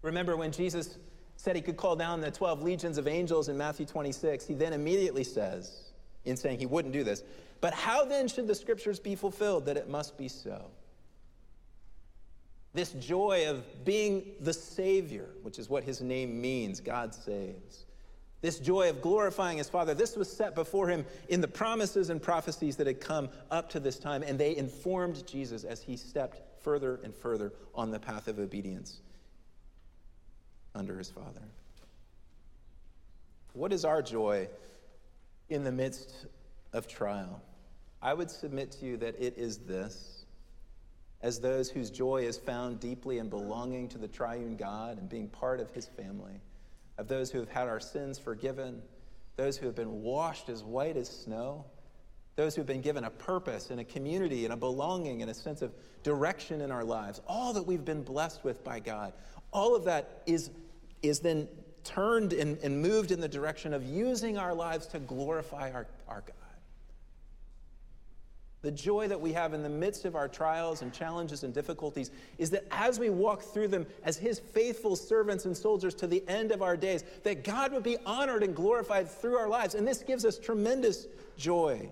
Remember 0.03 0.37
when 0.37 0.53
Jesus 0.53 0.99
said 1.39 1.57
he 1.57 1.63
could 1.63 1.79
call 1.79 1.97
down 1.97 2.21
the 2.21 2.31
12 2.31 2.63
legions 2.63 2.99
of 2.99 3.09
angels 3.09 3.49
in 3.49 3.57
Matthew 3.57 3.87
26, 3.87 4.47
he 4.47 4.53
then 4.53 4.75
immediately 4.75 5.25
says, 5.25 5.93
in 6.27 6.37
saying 6.37 6.59
he 6.59 6.67
wouldn't 6.67 6.93
do 6.93 7.05
this, 7.05 7.23
but 7.63 7.73
how 7.73 8.05
then 8.05 8.29
should 8.29 8.47
the 8.47 8.55
scriptures 8.55 9.01
be 9.01 9.15
fulfilled 9.15 9.65
that 9.65 9.79
it 9.79 9.89
must 9.89 10.19
be 10.19 10.29
so? 10.29 10.67
This 12.75 12.93
joy 12.93 13.47
of 13.49 13.65
being 13.87 14.33
the 14.41 14.53
Savior, 14.53 15.31
which 15.43 15.59
is 15.59 15.71
what 15.71 15.85
his 15.85 16.03
name 16.03 16.39
means, 16.39 16.81
God 16.81 17.15
saves. 17.15 17.84
This 18.45 18.59
joy 18.59 18.91
of 18.91 19.01
glorifying 19.01 19.57
his 19.57 19.71
Father, 19.71 19.95
this 19.95 20.17
was 20.17 20.31
set 20.31 20.55
before 20.55 20.87
him 20.87 21.07
in 21.31 21.41
the 21.41 21.49
promises 21.49 22.11
and 22.11 22.21
prophecies 22.21 22.77
that 22.77 22.87
had 22.87 23.01
come 23.01 23.31
up 23.51 23.71
to 23.71 23.81
this 23.81 23.99
time, 23.99 24.23
and 24.23 24.39
they 24.39 24.55
informed 24.55 25.27
Jesus 25.27 25.65
as 25.65 25.81
he 25.81 25.97
stepped 25.97 26.43
further 26.63 27.01
and 27.03 27.15
further 27.15 27.55
on 27.75 27.91
the 27.91 27.99
path 27.99 28.29
of 28.29 28.39
obedience 28.39 29.01
under 30.75 30.99
his 30.99 31.09
Father. 31.09 31.41
What 33.55 33.73
is 33.73 33.87
our 33.87 34.03
joy 34.03 34.47
in 35.49 35.65
the 35.65 35.73
midst 35.73 36.27
of 36.75 36.87
trial? 36.87 37.41
I 38.03 38.13
would 38.13 38.31
submit 38.31 38.73
to 38.73 38.85
you 38.85 38.99
that 38.99 39.19
it 39.19 39.39
is 39.39 39.57
this 39.57 40.27
as 41.23 41.41
those 41.41 41.71
whose 41.71 41.89
joy 41.89 42.25
is 42.25 42.37
found 42.37 42.79
deeply 42.79 43.17
in 43.17 43.31
belonging 43.31 43.89
to 43.89 43.97
the 43.97 44.09
triune 44.09 44.57
God 44.57 44.99
and 44.99 45.09
being 45.09 45.29
part 45.29 45.61
of 45.61 45.71
his 45.71 45.87
family, 45.87 46.43
of 46.99 47.09
those 47.09 47.31
who 47.31 47.39
have 47.39 47.49
had 47.49 47.69
our 47.69 47.81
sins 47.81 48.19
forgiven, 48.19 48.83
those 49.37 49.57
who 49.57 49.67
have 49.67 49.75
been 49.75 50.03
washed 50.03 50.49
as 50.49 50.63
white 50.63 50.97
as 50.97 51.09
snow, 51.09 51.65
those 52.37 52.55
who 52.55 52.61
have 52.61 52.67
been 52.67 52.81
given 52.81 53.05
a 53.05 53.11
purpose 53.11 53.71
and 53.71 53.81
a 53.81 53.85
community 53.85 54.45
and 54.45 54.53
a 54.53 54.57
belonging 54.57 55.23
and 55.23 55.31
a 55.31 55.35
sense 55.35 55.63
of 55.63 55.73
direction 56.03 56.61
in 56.61 56.71
our 56.71 56.85
lives, 56.85 57.21
all 57.27 57.53
that 57.53 57.63
we've 57.63 57.85
been 57.85 58.03
blessed 58.03 58.45
with 58.45 58.63
by 58.65 58.81
God, 58.81 59.13
all 59.53 59.77
of 59.77 59.85
that 59.85 60.23
is, 60.27 60.51
is 61.03 61.21
then 61.21 61.49
turned 61.85 62.33
and, 62.33 62.59
and 62.59 62.81
moved 62.81 63.11
in 63.11 63.21
the 63.21 63.29
direction 63.29 63.73
of 63.73 63.85
using 63.85 64.37
our 64.39 64.55
lives 64.55 64.87
to 64.89 64.99
glorify 64.99 65.71
our, 65.71 65.87
our 66.09 66.23
God 66.23 66.44
the 68.65 68.71
joy 68.71 69.07
that 69.07 69.21
we 69.21 69.31
have 69.35 69.53
in 69.53 69.63
the 69.63 69.69
midst 69.69 70.07
of 70.07 70.17
our 70.17 70.27
trials 70.27 70.81
and 70.81 70.91
challenges 70.91 71.45
and 71.45 71.53
difficulties 71.53 72.11
is 72.39 72.49
that 72.49 72.65
as 72.71 72.99
we 72.99 73.11
walk 73.11 73.43
through 73.43 73.69
them 73.69 73.87
as 74.05 74.17
his 74.17 74.39
faithful 74.39 74.97
servants 74.97 75.45
and 75.45 75.55
soldiers 75.55 75.95
to 75.95 76.07
the 76.07 76.27
end 76.29 76.51
of 76.51 76.63
our 76.63 76.75
days, 76.75 77.05
that 77.25 77.45
God 77.45 77.73
would 77.73 77.83
be 77.83 77.99
honored 78.07 78.43
and 78.43 78.57
glorified 78.57 79.11
through 79.11 79.37
our 79.37 79.49
lives. 79.49 79.75
And 79.75 79.87
this 79.87 80.03
gives 80.03 80.25
us 80.25 80.39
tremendous 80.39 81.07
joy. 81.37 81.91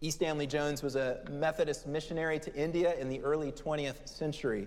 E. 0.00 0.10
Stanley 0.10 0.46
Jones 0.46 0.82
was 0.82 0.96
a 0.96 1.20
Methodist 1.30 1.86
missionary 1.86 2.38
to 2.38 2.54
India 2.54 2.98
in 2.98 3.10
the 3.10 3.20
early 3.20 3.52
20th 3.52 4.08
century. 4.08 4.66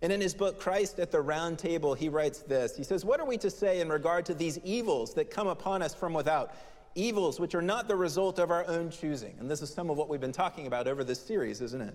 And 0.00 0.10
in 0.10 0.20
his 0.22 0.32
book, 0.32 0.58
Christ 0.58 0.98
at 0.98 1.10
the 1.10 1.20
Round 1.20 1.58
Table, 1.58 1.92
he 1.92 2.08
writes 2.08 2.38
this 2.38 2.74
He 2.74 2.84
says, 2.84 3.04
What 3.04 3.20
are 3.20 3.26
we 3.26 3.36
to 3.36 3.50
say 3.50 3.82
in 3.82 3.90
regard 3.90 4.24
to 4.26 4.34
these 4.34 4.58
evils 4.64 5.12
that 5.12 5.30
come 5.30 5.46
upon 5.46 5.82
us 5.82 5.94
from 5.94 6.14
without? 6.14 6.54
Evils 6.96 7.38
which 7.38 7.54
are 7.54 7.62
not 7.62 7.86
the 7.86 7.94
result 7.94 8.40
of 8.40 8.50
our 8.50 8.66
own 8.66 8.90
choosing. 8.90 9.36
And 9.38 9.48
this 9.48 9.62
is 9.62 9.72
some 9.72 9.90
of 9.90 9.96
what 9.96 10.08
we've 10.08 10.20
been 10.20 10.32
talking 10.32 10.66
about 10.66 10.88
over 10.88 11.04
this 11.04 11.20
series, 11.20 11.60
isn't 11.60 11.80
it? 11.80 11.94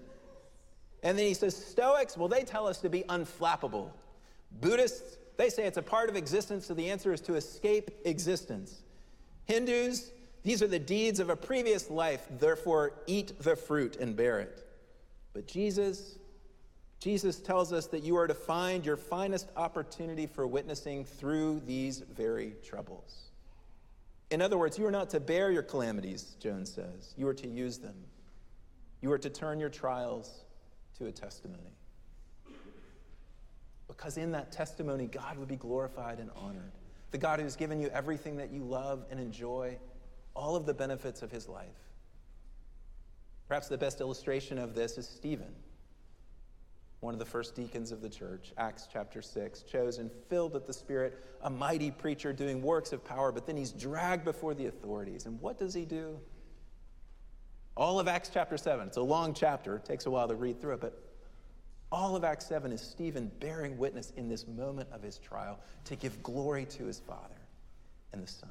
And 1.03 1.17
then 1.17 1.25
he 1.25 1.33
says, 1.33 1.55
Stoics, 1.55 2.15
well, 2.15 2.27
they 2.27 2.43
tell 2.43 2.67
us 2.67 2.77
to 2.79 2.89
be 2.89 3.03
unflappable. 3.03 3.89
Buddhists, 4.61 5.17
they 5.37 5.49
say 5.49 5.65
it's 5.65 5.77
a 5.77 5.81
part 5.81 6.09
of 6.09 6.15
existence, 6.15 6.67
so 6.67 6.73
the 6.73 6.89
answer 6.89 7.11
is 7.11 7.21
to 7.21 7.35
escape 7.35 7.89
existence. 8.05 8.83
Hindus, 9.45 10.11
these 10.43 10.61
are 10.61 10.67
the 10.67 10.79
deeds 10.79 11.19
of 11.19 11.29
a 11.29 11.35
previous 11.35 11.89
life, 11.89 12.27
therefore 12.39 12.93
eat 13.07 13.39
the 13.39 13.55
fruit 13.55 13.97
and 13.97 14.15
bear 14.15 14.39
it. 14.39 14.67
But 15.33 15.47
Jesus, 15.47 16.17
Jesus 16.99 17.39
tells 17.39 17.73
us 17.73 17.87
that 17.87 18.03
you 18.03 18.15
are 18.17 18.27
to 18.27 18.33
find 18.33 18.85
your 18.85 18.97
finest 18.97 19.49
opportunity 19.55 20.27
for 20.27 20.45
witnessing 20.45 21.05
through 21.05 21.61
these 21.65 21.99
very 21.99 22.53
troubles. 22.63 23.30
In 24.31 24.41
other 24.41 24.57
words, 24.57 24.79
you 24.79 24.85
are 24.85 24.91
not 24.91 25.09
to 25.09 25.19
bear 25.19 25.51
your 25.51 25.61
calamities, 25.61 26.35
Jones 26.39 26.73
says. 26.73 27.13
You 27.17 27.27
are 27.27 27.33
to 27.33 27.47
use 27.47 27.77
them. 27.77 27.95
You 29.01 29.11
are 29.11 29.17
to 29.17 29.29
turn 29.29 29.59
your 29.59 29.69
trials 29.69 30.45
to 30.97 31.07
a 31.07 31.11
testimony. 31.11 31.75
Because 33.87 34.17
in 34.17 34.31
that 34.31 34.53
testimony, 34.53 35.07
God 35.07 35.37
would 35.37 35.49
be 35.49 35.57
glorified 35.57 36.19
and 36.19 36.29
honored. 36.35 36.71
The 37.11 37.17
God 37.17 37.39
who 37.39 37.43
has 37.43 37.57
given 37.57 37.81
you 37.81 37.89
everything 37.89 38.37
that 38.37 38.51
you 38.51 38.63
love 38.63 39.03
and 39.11 39.19
enjoy, 39.19 39.77
all 40.33 40.55
of 40.55 40.65
the 40.65 40.73
benefits 40.73 41.21
of 41.21 41.29
his 41.29 41.49
life. 41.49 41.67
Perhaps 43.49 43.67
the 43.67 43.77
best 43.77 43.99
illustration 43.99 44.57
of 44.57 44.73
this 44.73 44.97
is 44.97 45.09
Stephen 45.09 45.53
one 47.01 47.15
of 47.15 47.19
the 47.19 47.25
first 47.25 47.55
deacons 47.55 47.91
of 47.91 48.01
the 48.01 48.09
church, 48.09 48.53
Acts 48.57 48.87
chapter 48.91 49.23
6, 49.23 49.63
chosen, 49.63 50.09
filled 50.29 50.53
with 50.53 50.67
the 50.67 50.73
Spirit, 50.73 51.19
a 51.41 51.49
mighty 51.49 51.89
preacher 51.89 52.31
doing 52.31 52.61
works 52.61 52.93
of 52.93 53.03
power, 53.03 53.31
but 53.31 53.47
then 53.47 53.57
he's 53.57 53.71
dragged 53.71 54.23
before 54.23 54.53
the 54.53 54.67
authorities. 54.67 55.25
And 55.25 55.41
what 55.41 55.57
does 55.57 55.73
he 55.73 55.83
do? 55.83 56.19
All 57.75 57.99
of 57.99 58.07
Acts 58.07 58.29
chapter 58.31 58.55
7, 58.55 58.87
it's 58.87 58.97
a 58.97 59.01
long 59.01 59.33
chapter, 59.33 59.77
it 59.77 59.85
takes 59.85 60.05
a 60.05 60.11
while 60.11 60.27
to 60.27 60.35
read 60.35 60.61
through 60.61 60.73
it, 60.73 60.81
but 60.81 61.11
all 61.91 62.15
of 62.15 62.23
Acts 62.23 62.45
7 62.45 62.71
is 62.71 62.81
Stephen 62.81 63.31
bearing 63.39 63.77
witness 63.79 64.13
in 64.15 64.29
this 64.29 64.47
moment 64.47 64.87
of 64.93 65.01
his 65.01 65.17
trial 65.17 65.59
to 65.85 65.95
give 65.95 66.21
glory 66.21 66.65
to 66.65 66.85
his 66.85 66.99
Father 66.99 67.41
and 68.13 68.21
the 68.21 68.31
Son. 68.31 68.49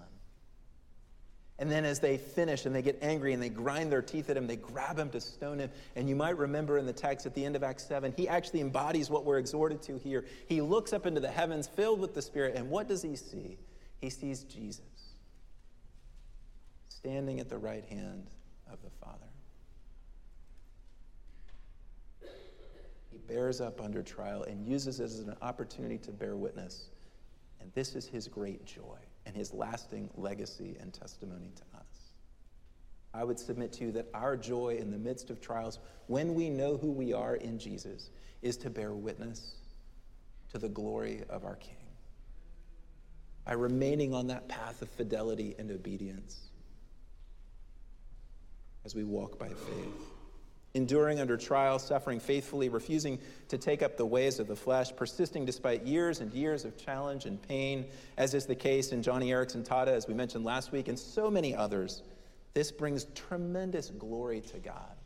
And 1.61 1.71
then 1.71 1.85
as 1.85 2.01
they 2.01 2.17
finish 2.17 2.65
and 2.65 2.75
they 2.75 2.81
get 2.81 2.99
angry 3.03 3.35
and 3.35 3.43
they 3.43 3.51
grind 3.51 3.93
their 3.93 4.01
teeth 4.01 4.31
at 4.31 4.37
him, 4.37 4.47
they 4.47 4.57
grab 4.57 4.99
him 4.99 5.11
to 5.11 5.21
stone 5.21 5.59
him. 5.59 5.71
And 5.95 6.09
you 6.09 6.17
might 6.17 6.39
remember 6.39 6.79
in 6.79 6.87
the 6.87 6.93
text 6.93 7.27
at 7.27 7.35
the 7.35 7.45
end 7.45 7.55
of 7.55 7.63
Acts 7.63 7.87
7, 7.87 8.15
he 8.17 8.27
actually 8.27 8.63
embodies 8.63 9.11
what 9.11 9.27
we're 9.27 9.39
exhorted 9.39 9.83
to 9.83 9.99
here. 9.99 10.25
He 10.49 10.63
looks 10.63 10.95
up 10.95 11.05
into 11.05 11.21
the 11.21 11.29
heavens 11.29 11.69
filled 11.69 12.01
with 12.01 12.15
the 12.15 12.23
Spirit, 12.23 12.57
and 12.57 12.71
what 12.71 12.89
does 12.89 13.03
he 13.03 13.15
see? 13.15 13.59
He 14.01 14.09
sees 14.09 14.45
Jesus 14.45 14.81
standing 16.89 17.41
at 17.41 17.51
the 17.51 17.59
right 17.59 17.85
hand 17.85 18.27
of 18.73 18.79
the 18.83 18.91
Father. 19.05 19.27
He 23.13 23.19
bears 23.29 23.61
up 23.61 23.83
under 23.83 24.03
trial 24.03 24.45
and 24.45 24.67
uses 24.67 24.99
it 24.99 25.05
as 25.05 25.21
an 25.21 25.37
opportunity 25.43 25.99
to 25.99 26.11
bear 26.11 26.37
witness. 26.37 26.89
And 27.61 27.71
this 27.75 27.95
is 27.95 28.07
his 28.07 28.29
great 28.29 28.65
joy 28.65 28.97
and 29.27 29.37
his 29.37 29.53
lasting 29.53 30.11
legacy 30.17 30.77
and 30.81 30.93
testimony 30.93 31.53
to 31.57 31.79
us. 31.79 31.87
I 33.13 33.25
would 33.25 33.39
submit 33.39 33.73
to 33.75 33.85
you 33.87 33.93
that 33.93 34.07
our 34.15 34.37
joy 34.37 34.77
in 34.81 34.91
the 34.91 34.99
midst 34.99 35.31
of 35.31 35.41
trials, 35.41 35.79
when 36.07 36.35
we 36.35 36.49
know 36.49 36.77
who 36.77 36.91
we 36.91 37.13
are 37.13 37.37
in 37.37 37.59
Jesus, 37.59 38.11
is 38.43 38.57
to 38.59 38.71
bear 38.71 38.93
witness 38.93 39.57
to 40.53 40.59
the 40.59 40.69
glory 40.69 41.23
of 41.29 41.45
our 41.45 41.57
King. 41.57 41.77
By 43.45 43.55
remaining 43.55 44.15
on 44.15 44.29
that 44.29 44.49
path 44.49 44.81
of 44.83 44.89
fidelity 44.91 45.55
and 45.59 45.71
obedience 45.71 46.51
as 48.85 48.95
we 48.95 49.05
walk 49.05 49.39
by 49.39 49.49
faith 49.49 50.11
enduring 50.75 51.21
under 51.21 51.37
trial, 51.37 51.79
suffering 51.79 52.21
faithfully, 52.21 52.69
refusing 52.69 53.19
to 53.49 53.59
take 53.59 53.83
up 53.83 53.97
the 53.97 54.07
ways 54.07 54.39
of 54.39 54.47
the 54.47 54.57
flesh, 54.57 54.95
persisting 54.95 55.45
despite 55.45 55.85
years 55.85 56.21
and 56.21 56.33
years 56.33 56.65
of 56.65 56.77
challenge 56.77 57.25
and 57.25 57.43
pain, 57.43 57.87
as 58.17 58.35
is 58.35 58.47
the 58.47 58.55
case 58.55 58.93
in 58.93 59.03
Joni 59.03 59.27
Eareckson 59.27 59.67
Tada, 59.67 59.89
as 59.89 60.07
we 60.07 60.15
mentioned 60.15 60.45
last 60.45 60.73
week, 60.73 60.89
and 60.89 60.99
so 60.99 61.31
many 61.31 61.55
others. 61.55 62.03
This 62.55 62.71
brings 62.71 63.07
tremendous 63.15 63.91
glory 63.91 64.41
to 64.43 64.59
God. 64.59 64.97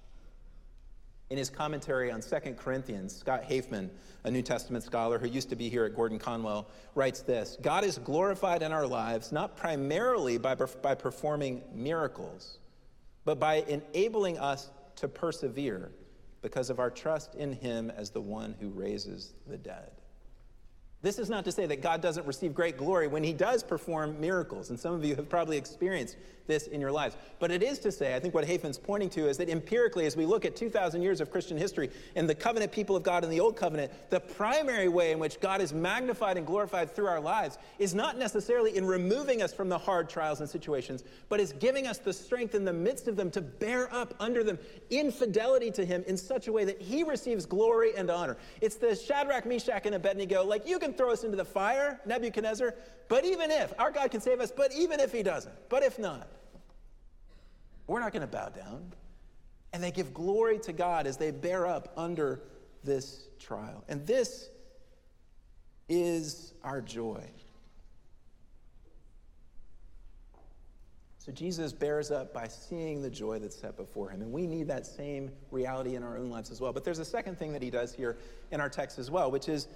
In 1.30 1.38
his 1.38 1.48
commentary 1.48 2.12
on 2.12 2.20
2 2.20 2.36
Corinthians, 2.52 3.16
Scott 3.16 3.44
Hafemann, 3.44 3.90
a 4.24 4.30
New 4.30 4.42
Testament 4.42 4.84
scholar 4.84 5.18
who 5.18 5.26
used 5.26 5.48
to 5.48 5.56
be 5.56 5.70
here 5.70 5.84
at 5.84 5.96
Gordon 5.96 6.18
Conwell, 6.18 6.68
writes 6.94 7.22
this 7.22 7.56
God 7.62 7.84
is 7.84 7.98
glorified 7.98 8.62
in 8.62 8.72
our 8.72 8.86
lives 8.86 9.32
not 9.32 9.56
primarily 9.56 10.36
by, 10.36 10.54
by 10.54 10.94
performing 10.94 11.62
miracles, 11.74 12.58
but 13.24 13.40
by 13.40 13.64
enabling 13.66 14.38
us 14.38 14.70
to 14.96 15.08
persevere 15.08 15.92
because 16.42 16.70
of 16.70 16.78
our 16.78 16.90
trust 16.90 17.34
in 17.34 17.52
Him 17.52 17.90
as 17.90 18.10
the 18.10 18.20
one 18.20 18.54
who 18.60 18.68
raises 18.68 19.34
the 19.46 19.56
dead. 19.56 19.90
This 21.04 21.18
is 21.18 21.28
not 21.28 21.44
to 21.44 21.52
say 21.52 21.66
that 21.66 21.82
God 21.82 22.00
doesn't 22.00 22.26
receive 22.26 22.54
great 22.54 22.78
glory 22.78 23.08
when 23.08 23.22
He 23.22 23.34
does 23.34 23.62
perform 23.62 24.18
miracles, 24.18 24.70
and 24.70 24.80
some 24.80 24.94
of 24.94 25.04
you 25.04 25.14
have 25.16 25.28
probably 25.28 25.58
experienced 25.58 26.16
this 26.46 26.66
in 26.66 26.80
your 26.80 26.92
lives. 26.92 27.16
But 27.38 27.50
it 27.50 27.62
is 27.62 27.78
to 27.80 27.92
say, 27.92 28.14
I 28.14 28.20
think 28.20 28.34
what 28.34 28.46
Hafemann's 28.46 28.78
pointing 28.78 29.10
to 29.10 29.28
is 29.28 29.36
that 29.38 29.48
empirically, 29.48 30.06
as 30.06 30.16
we 30.16 30.26
look 30.26 30.44
at 30.44 30.56
2,000 30.56 31.02
years 31.02 31.20
of 31.20 31.30
Christian 31.30 31.56
history 31.56 31.90
and 32.16 32.28
the 32.28 32.34
covenant 32.34 32.72
people 32.72 32.96
of 32.96 33.02
God 33.02 33.24
in 33.24 33.30
the 33.30 33.40
Old 33.40 33.56
Covenant, 33.56 33.92
the 34.10 34.20
primary 34.20 34.88
way 34.88 35.12
in 35.12 35.18
which 35.18 35.40
God 35.40 35.60
is 35.60 35.72
magnified 35.72 36.36
and 36.36 36.46
glorified 36.46 36.94
through 36.94 37.06
our 37.06 37.20
lives 37.20 37.58
is 37.78 37.94
not 37.94 38.18
necessarily 38.18 38.76
in 38.76 38.84
removing 38.84 39.42
us 39.42 39.52
from 39.52 39.68
the 39.68 39.78
hard 39.78 40.08
trials 40.08 40.40
and 40.40 40.48
situations, 40.48 41.04
but 41.28 41.40
is 41.40 41.52
giving 41.52 41.86
us 41.86 41.98
the 41.98 42.12
strength 42.12 42.54
in 42.54 42.64
the 42.64 42.72
midst 42.72 43.08
of 43.08 43.16
them 43.16 43.30
to 43.30 43.40
bear 43.40 43.92
up 43.94 44.14
under 44.20 44.44
them 44.44 44.58
in 44.90 45.10
fidelity 45.10 45.70
to 45.70 45.84
Him 45.84 46.04
in 46.06 46.16
such 46.16 46.48
a 46.48 46.52
way 46.52 46.64
that 46.64 46.80
He 46.80 47.02
receives 47.02 47.46
glory 47.46 47.92
and 47.96 48.10
honor. 48.10 48.36
It's 48.60 48.76
the 48.76 48.94
Shadrach, 48.94 49.46
Meshach, 49.46 49.86
and 49.86 49.94
Abednego, 49.94 50.44
like 50.44 50.66
you 50.66 50.78
can 50.78 50.93
throw 50.96 51.12
us 51.12 51.24
into 51.24 51.36
the 51.36 51.44
fire, 51.44 52.00
Nebuchadnezzar, 52.06 52.74
but 53.08 53.24
even 53.24 53.50
if, 53.50 53.72
our 53.78 53.90
God 53.90 54.10
can 54.10 54.20
save 54.20 54.40
us, 54.40 54.50
but 54.50 54.72
even 54.72 55.00
if 55.00 55.12
he 55.12 55.22
doesn't, 55.22 55.54
but 55.68 55.82
if 55.82 55.98
not, 55.98 56.28
we're 57.86 58.00
not 58.00 58.12
going 58.12 58.22
to 58.22 58.26
bow 58.26 58.48
down. 58.48 58.92
And 59.72 59.82
they 59.82 59.90
give 59.90 60.14
glory 60.14 60.58
to 60.60 60.72
God 60.72 61.06
as 61.06 61.16
they 61.16 61.30
bear 61.30 61.66
up 61.66 61.92
under 61.96 62.40
this 62.84 63.24
trial. 63.38 63.84
And 63.88 64.06
this 64.06 64.48
is 65.88 66.54
our 66.62 66.80
joy. 66.80 67.24
So 71.18 71.32
Jesus 71.32 71.72
bears 71.72 72.10
up 72.10 72.34
by 72.34 72.48
seeing 72.48 73.00
the 73.00 73.08
joy 73.08 73.38
that's 73.38 73.56
set 73.56 73.78
before 73.78 74.10
him. 74.10 74.20
And 74.20 74.30
we 74.30 74.46
need 74.46 74.68
that 74.68 74.86
same 74.86 75.30
reality 75.50 75.96
in 75.96 76.02
our 76.02 76.18
own 76.18 76.28
lives 76.28 76.50
as 76.50 76.60
well. 76.60 76.70
But 76.70 76.84
there's 76.84 76.98
a 76.98 77.04
second 77.04 77.38
thing 77.38 77.52
that 77.54 77.62
he 77.62 77.70
does 77.70 77.94
here 77.94 78.18
in 78.50 78.60
our 78.60 78.68
text 78.68 78.98
as 78.98 79.10
well, 79.10 79.30
which 79.30 79.48
is 79.48 79.68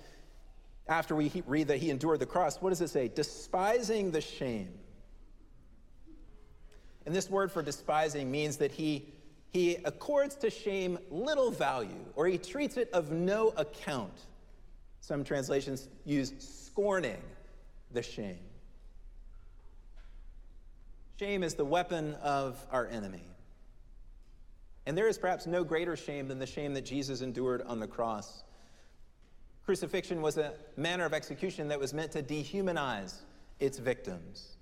after 0.88 1.14
we 1.14 1.30
read 1.46 1.68
that 1.68 1.78
he 1.78 1.90
endured 1.90 2.20
the 2.20 2.26
cross, 2.26 2.56
what 2.56 2.70
does 2.70 2.80
it 2.80 2.88
say? 2.88 3.08
Despising 3.08 4.10
the 4.10 4.20
shame. 4.20 4.72
And 7.04 7.14
this 7.14 7.30
word 7.30 7.52
for 7.52 7.62
despising 7.62 8.30
means 8.30 8.58
that 8.58 8.72
he, 8.72 9.08
he 9.50 9.76
accords 9.84 10.34
to 10.36 10.50
shame 10.50 10.98
little 11.10 11.50
value, 11.50 12.04
or 12.16 12.26
he 12.26 12.38
treats 12.38 12.76
it 12.76 12.90
of 12.92 13.10
no 13.10 13.48
account. 13.56 14.12
Some 15.00 15.24
translations 15.24 15.88
use 16.04 16.32
scorning 16.38 17.22
the 17.92 18.02
shame. 18.02 18.40
Shame 21.18 21.42
is 21.42 21.54
the 21.54 21.64
weapon 21.64 22.14
of 22.22 22.64
our 22.70 22.86
enemy. 22.86 23.24
And 24.86 24.96
there 24.96 25.08
is 25.08 25.18
perhaps 25.18 25.46
no 25.46 25.64
greater 25.64 25.96
shame 25.96 26.28
than 26.28 26.38
the 26.38 26.46
shame 26.46 26.74
that 26.74 26.84
Jesus 26.84 27.20
endured 27.20 27.62
on 27.62 27.80
the 27.80 27.86
cross. 27.86 28.42
Crucifixion 29.68 30.22
was 30.22 30.38
a 30.38 30.54
manner 30.78 31.04
of 31.04 31.12
execution 31.12 31.68
that 31.68 31.78
was 31.78 31.92
meant 31.92 32.10
to 32.12 32.22
dehumanize 32.22 33.16
its 33.60 33.76
victims, 33.76 34.56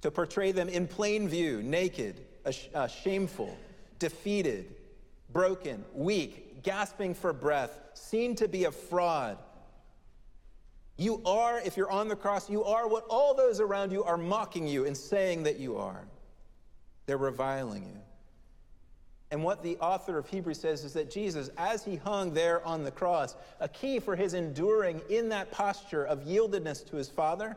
to 0.00 0.12
portray 0.12 0.52
them 0.52 0.68
in 0.68 0.86
plain 0.86 1.28
view, 1.28 1.60
naked, 1.60 2.20
uh, 2.46 2.86
shameful, 2.86 3.58
defeated, 3.98 4.76
broken, 5.32 5.84
weak, 5.92 6.62
gasping 6.62 7.14
for 7.14 7.32
breath, 7.32 7.80
seen 7.94 8.36
to 8.36 8.46
be 8.46 8.66
a 8.66 8.70
fraud 8.70 9.38
you 10.96 11.20
are, 11.26 11.58
if 11.58 11.76
you're 11.76 11.90
on 11.90 12.06
the 12.06 12.14
cross, 12.14 12.48
you 12.48 12.62
are 12.62 12.86
what 12.86 13.04
all 13.10 13.34
those 13.34 13.58
around 13.58 13.90
you 13.90 14.04
are 14.04 14.16
mocking 14.16 14.68
you 14.68 14.86
and 14.86 14.96
saying 14.96 15.42
that 15.42 15.58
you 15.58 15.76
are. 15.76 16.04
They're 17.06 17.18
reviling 17.18 17.82
you. 17.82 18.00
And 19.34 19.42
what 19.42 19.64
the 19.64 19.76
author 19.78 20.16
of 20.16 20.28
Hebrews 20.28 20.60
says 20.60 20.84
is 20.84 20.92
that 20.92 21.10
Jesus, 21.10 21.50
as 21.58 21.84
he 21.84 21.96
hung 21.96 22.32
there 22.32 22.64
on 22.64 22.84
the 22.84 22.92
cross, 22.92 23.34
a 23.58 23.68
key 23.68 23.98
for 23.98 24.14
his 24.14 24.32
enduring 24.32 25.02
in 25.10 25.28
that 25.30 25.50
posture 25.50 26.04
of 26.04 26.20
yieldedness 26.20 26.88
to 26.90 26.94
his 26.94 27.08
Father 27.08 27.56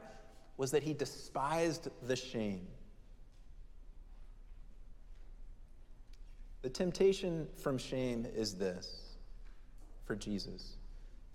was 0.58 0.72
that 0.72 0.82
he 0.82 0.96
despised 0.96 1.90
the 2.08 2.16
shame. 2.16 2.66
The 6.63 6.70
temptation 6.72 7.48
from 7.62 7.78
shame 7.78 8.26
is 8.36 8.56
this 8.56 9.13
for 10.04 10.16
Jesus 10.16 10.78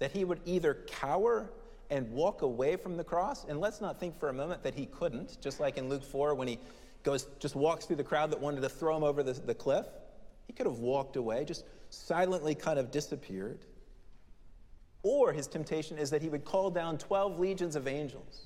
that 0.00 0.10
he 0.10 0.24
would 0.24 0.40
either 0.44 0.78
cower 0.88 1.52
and 1.88 2.10
walk 2.10 2.42
away 2.42 2.74
from 2.74 2.96
the 2.96 3.04
cross. 3.04 3.44
And 3.44 3.60
let's 3.60 3.80
not 3.80 4.00
think 4.00 4.18
for 4.18 4.28
a 4.28 4.32
moment 4.32 4.64
that 4.64 4.74
he 4.74 4.86
couldn't, 4.86 5.40
just 5.40 5.60
like 5.60 5.78
in 5.78 5.88
Luke 5.88 6.02
4 6.02 6.34
when 6.34 6.48
he 6.48 6.58
goes, 7.04 7.28
just 7.38 7.54
walks 7.54 7.84
through 7.84 7.94
the 7.94 8.02
crowd 8.02 8.32
that 8.32 8.40
wanted 8.40 8.62
to 8.62 8.68
throw 8.68 8.96
him 8.96 9.04
over 9.04 9.22
the, 9.22 9.34
the 9.34 9.54
cliff. 9.54 9.86
He 10.52 10.56
could 10.56 10.66
have 10.66 10.80
walked 10.80 11.16
away, 11.16 11.46
just 11.46 11.64
silently 11.88 12.54
kind 12.54 12.78
of 12.78 12.90
disappeared. 12.90 13.64
Or 15.02 15.32
his 15.32 15.46
temptation 15.46 15.96
is 15.96 16.10
that 16.10 16.20
he 16.20 16.28
would 16.28 16.44
call 16.44 16.70
down 16.70 16.98
12 16.98 17.38
legions 17.38 17.74
of 17.74 17.88
angels 17.88 18.42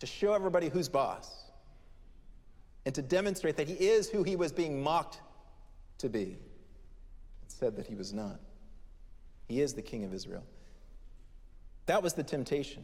to 0.00 0.06
show 0.06 0.34
everybody 0.34 0.68
who's 0.68 0.88
boss 0.88 1.44
and 2.84 2.92
to 2.92 3.02
demonstrate 3.02 3.56
that 3.56 3.68
he 3.68 3.74
is 3.74 4.10
who 4.10 4.24
he 4.24 4.34
was 4.34 4.50
being 4.50 4.82
mocked 4.82 5.20
to 5.98 6.08
be. 6.08 6.36
It 7.42 7.52
said 7.52 7.76
that 7.76 7.86
he 7.86 7.94
was 7.94 8.12
not. 8.12 8.40
He 9.46 9.60
is 9.60 9.74
the 9.74 9.82
king 9.82 10.04
of 10.04 10.12
Israel. 10.12 10.44
That 11.86 12.02
was 12.02 12.14
the 12.14 12.24
temptation 12.24 12.82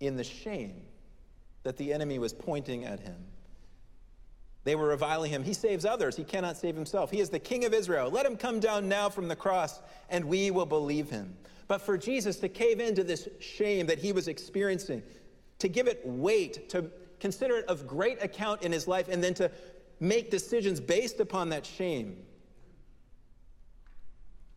in 0.00 0.16
the 0.16 0.24
shame 0.24 0.84
that 1.64 1.76
the 1.76 1.92
enemy 1.92 2.18
was 2.18 2.32
pointing 2.32 2.86
at 2.86 3.00
him. 3.00 3.16
They 4.64 4.76
were 4.76 4.88
reviling 4.88 5.30
him. 5.30 5.42
He 5.42 5.54
saves 5.54 5.84
others, 5.84 6.16
he 6.16 6.24
cannot 6.24 6.56
save 6.56 6.76
himself. 6.76 7.10
He 7.10 7.20
is 7.20 7.30
the 7.30 7.38
king 7.38 7.64
of 7.64 7.74
Israel. 7.74 8.10
Let 8.10 8.26
him 8.26 8.36
come 8.36 8.60
down 8.60 8.88
now 8.88 9.08
from 9.08 9.28
the 9.28 9.36
cross, 9.36 9.80
and 10.08 10.24
we 10.24 10.50
will 10.50 10.66
believe 10.66 11.10
him. 11.10 11.36
But 11.66 11.80
for 11.82 11.98
Jesus 11.98 12.36
to 12.38 12.48
cave 12.48 12.80
into 12.80 13.02
this 13.02 13.28
shame 13.40 13.86
that 13.86 13.98
he 13.98 14.12
was 14.12 14.28
experiencing, 14.28 15.02
to 15.58 15.68
give 15.68 15.86
it 15.88 16.00
weight, 16.04 16.68
to 16.70 16.90
consider 17.18 17.56
it 17.56 17.66
of 17.66 17.86
great 17.86 18.22
account 18.22 18.62
in 18.62 18.72
his 18.72 18.86
life, 18.86 19.08
and 19.08 19.22
then 19.22 19.34
to 19.34 19.50
make 19.98 20.30
decisions 20.30 20.80
based 20.80 21.18
upon 21.18 21.48
that 21.48 21.66
shame, 21.66 22.16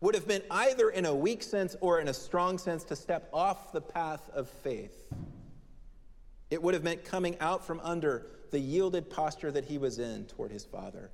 would 0.00 0.14
have 0.14 0.28
been 0.28 0.42
either 0.50 0.90
in 0.90 1.06
a 1.06 1.14
weak 1.14 1.42
sense 1.42 1.74
or 1.80 2.00
in 2.00 2.08
a 2.08 2.14
strong 2.14 2.58
sense 2.58 2.84
to 2.84 2.94
step 2.94 3.28
off 3.32 3.72
the 3.72 3.80
path 3.80 4.28
of 4.34 4.48
faith. 4.48 5.06
It 6.50 6.62
would 6.62 6.74
have 6.74 6.84
meant 6.84 7.04
coming 7.04 7.36
out 7.40 7.66
from 7.66 7.80
under 7.82 8.26
the 8.50 8.58
yielded 8.58 9.10
posture 9.10 9.50
that 9.52 9.64
he 9.64 9.78
was 9.78 9.98
in 9.98 10.26
toward 10.26 10.50
his 10.50 10.64
Father 10.64 11.10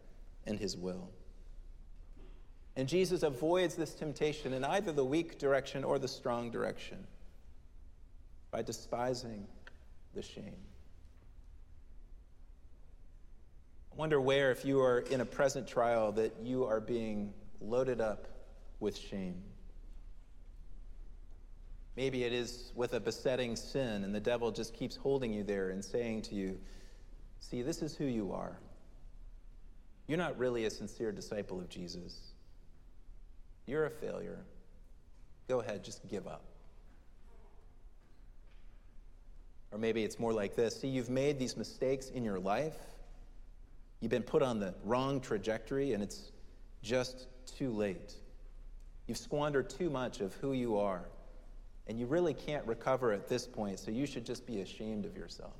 and 0.46 0.58
his 0.58 0.76
will. 0.76 1.10
And 2.76 2.88
Jesus 2.88 3.22
avoids 3.22 3.74
this 3.74 3.94
temptation 3.94 4.52
in 4.52 4.64
either 4.64 4.92
the 4.92 5.04
weak 5.04 5.38
direction 5.38 5.84
or 5.84 5.98
the 5.98 6.08
strong 6.08 6.50
direction 6.50 7.06
by 8.50 8.62
despising 8.62 9.46
the 10.14 10.22
shame. 10.22 10.56
I 13.92 13.96
wonder 13.96 14.20
where, 14.20 14.50
if 14.50 14.64
you 14.64 14.80
are 14.80 15.00
in 15.00 15.20
a 15.20 15.24
present 15.24 15.66
trial, 15.66 16.12
that 16.12 16.34
you 16.42 16.64
are 16.64 16.80
being 16.80 17.34
loaded 17.60 18.00
up 18.00 18.26
with 18.80 18.96
shame. 18.96 19.42
Maybe 21.94 22.24
it 22.24 22.32
is 22.32 22.72
with 22.74 22.94
a 22.94 23.00
besetting 23.00 23.54
sin, 23.54 24.02
and 24.02 24.14
the 24.14 24.20
devil 24.20 24.50
just 24.50 24.72
keeps 24.72 24.96
holding 24.96 25.32
you 25.34 25.42
there 25.44 25.68
and 25.68 25.84
saying 25.84 26.22
to 26.22 26.34
you, 26.34 26.58
See, 27.42 27.60
this 27.60 27.82
is 27.82 27.94
who 27.94 28.04
you 28.04 28.32
are. 28.32 28.56
You're 30.06 30.16
not 30.16 30.38
really 30.38 30.64
a 30.64 30.70
sincere 30.70 31.12
disciple 31.12 31.60
of 31.60 31.68
Jesus. 31.68 32.32
You're 33.66 33.84
a 33.84 33.90
failure. 33.90 34.38
Go 35.48 35.60
ahead, 35.60 35.84
just 35.84 36.08
give 36.08 36.26
up. 36.26 36.44
Or 39.72 39.78
maybe 39.78 40.04
it's 40.04 40.18
more 40.18 40.32
like 40.32 40.54
this 40.54 40.80
See, 40.80 40.88
you've 40.88 41.10
made 41.10 41.38
these 41.38 41.56
mistakes 41.56 42.10
in 42.10 42.24
your 42.24 42.38
life. 42.38 42.76
You've 44.00 44.10
been 44.10 44.22
put 44.22 44.42
on 44.42 44.60
the 44.60 44.74
wrong 44.84 45.20
trajectory, 45.20 45.92
and 45.92 46.02
it's 46.02 46.30
just 46.82 47.26
too 47.46 47.70
late. 47.70 48.14
You've 49.06 49.18
squandered 49.18 49.68
too 49.68 49.90
much 49.90 50.20
of 50.20 50.32
who 50.34 50.52
you 50.52 50.78
are, 50.78 51.08
and 51.88 51.98
you 51.98 52.06
really 52.06 52.34
can't 52.34 52.66
recover 52.66 53.12
at 53.12 53.28
this 53.28 53.46
point, 53.46 53.80
so 53.80 53.90
you 53.90 54.06
should 54.06 54.24
just 54.24 54.46
be 54.46 54.60
ashamed 54.60 55.04
of 55.06 55.16
yourself. 55.16 55.54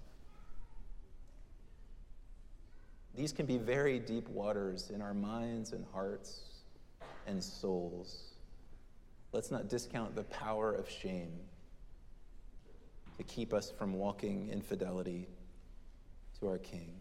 These 3.15 3.33
can 3.33 3.47
be 3.47 3.59
very 3.59 3.99
deep 3.99 4.29
waters 4.29 4.91
in 4.91 5.03
our 5.03 5.15
minds 5.15 5.73
and 5.73 5.85
hearts 5.93 6.41
and 7.27 7.43
souls. 7.43 8.35
Let's 9.33 9.51
not 9.51 9.69
discount 9.69 10.15
the 10.15 10.25
power 10.25 10.73
of 10.73 10.89
shame 10.89 11.33
to 13.19 13.23
keep 13.23 13.53
us 13.53 13.71
from 13.71 13.95
walking 13.95 14.49
in 14.49 14.61
fidelity 14.63 15.29
to 16.41 16.49
our 16.49 16.59
King. 16.59 16.93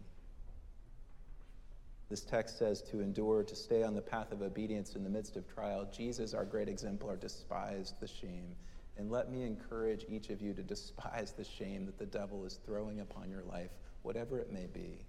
This 2.10 2.20
text 2.20 2.58
says 2.58 2.82
to 2.90 3.00
endure, 3.00 3.42
to 3.42 3.56
stay 3.56 3.82
on 3.82 3.94
the 3.94 4.02
path 4.02 4.32
of 4.32 4.42
obedience 4.42 4.96
in 4.96 5.02
the 5.02 5.08
midst 5.08 5.36
of 5.36 5.48
trial. 5.52 5.88
Jesus, 5.90 6.34
our 6.34 6.44
great 6.44 6.68
exemplar, 6.68 7.16
despised 7.16 7.94
the 8.00 8.06
shame. 8.06 8.54
And 8.98 9.10
let 9.10 9.32
me 9.32 9.44
encourage 9.44 10.04
each 10.10 10.28
of 10.28 10.42
you 10.42 10.52
to 10.52 10.62
despise 10.62 11.32
the 11.32 11.44
shame 11.44 11.86
that 11.86 11.98
the 11.98 12.04
devil 12.04 12.44
is 12.44 12.60
throwing 12.66 13.00
upon 13.00 13.30
your 13.30 13.42
life, 13.44 13.70
whatever 14.02 14.38
it 14.38 14.52
may 14.52 14.66
be, 14.66 15.06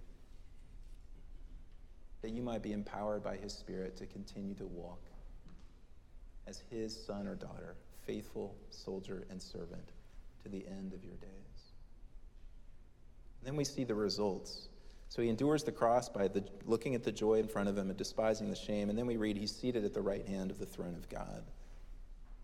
that 2.24 2.32
you 2.32 2.42
might 2.42 2.62
be 2.62 2.72
empowered 2.72 3.22
by 3.22 3.36
his 3.36 3.52
Spirit 3.52 3.96
to 3.98 4.06
continue 4.06 4.54
to 4.54 4.66
walk 4.66 5.02
as 6.46 6.62
his 6.70 7.04
son 7.06 7.26
or 7.26 7.34
daughter, 7.34 7.76
faithful 8.06 8.56
soldier 8.70 9.26
and 9.30 9.40
servant 9.40 9.92
to 10.42 10.48
the 10.48 10.66
end 10.66 10.92
of 10.92 11.04
your 11.04 11.16
days. 11.16 11.72
And 13.40 13.46
then 13.46 13.56
we 13.56 13.64
see 13.64 13.84
the 13.84 13.94
results 13.94 14.68
so 15.14 15.22
he 15.22 15.28
endures 15.28 15.62
the 15.62 15.70
cross 15.70 16.08
by 16.08 16.26
the, 16.26 16.42
looking 16.66 16.96
at 16.96 17.04
the 17.04 17.12
joy 17.12 17.34
in 17.34 17.46
front 17.46 17.68
of 17.68 17.78
him 17.78 17.88
and 17.88 17.96
despising 17.96 18.50
the 18.50 18.56
shame. 18.56 18.90
And 18.90 18.98
then 18.98 19.06
we 19.06 19.16
read, 19.16 19.36
he's 19.36 19.54
seated 19.54 19.84
at 19.84 19.94
the 19.94 20.00
right 20.00 20.26
hand 20.26 20.50
of 20.50 20.58
the 20.58 20.66
throne 20.66 20.96
of 20.96 21.08
God. 21.08 21.44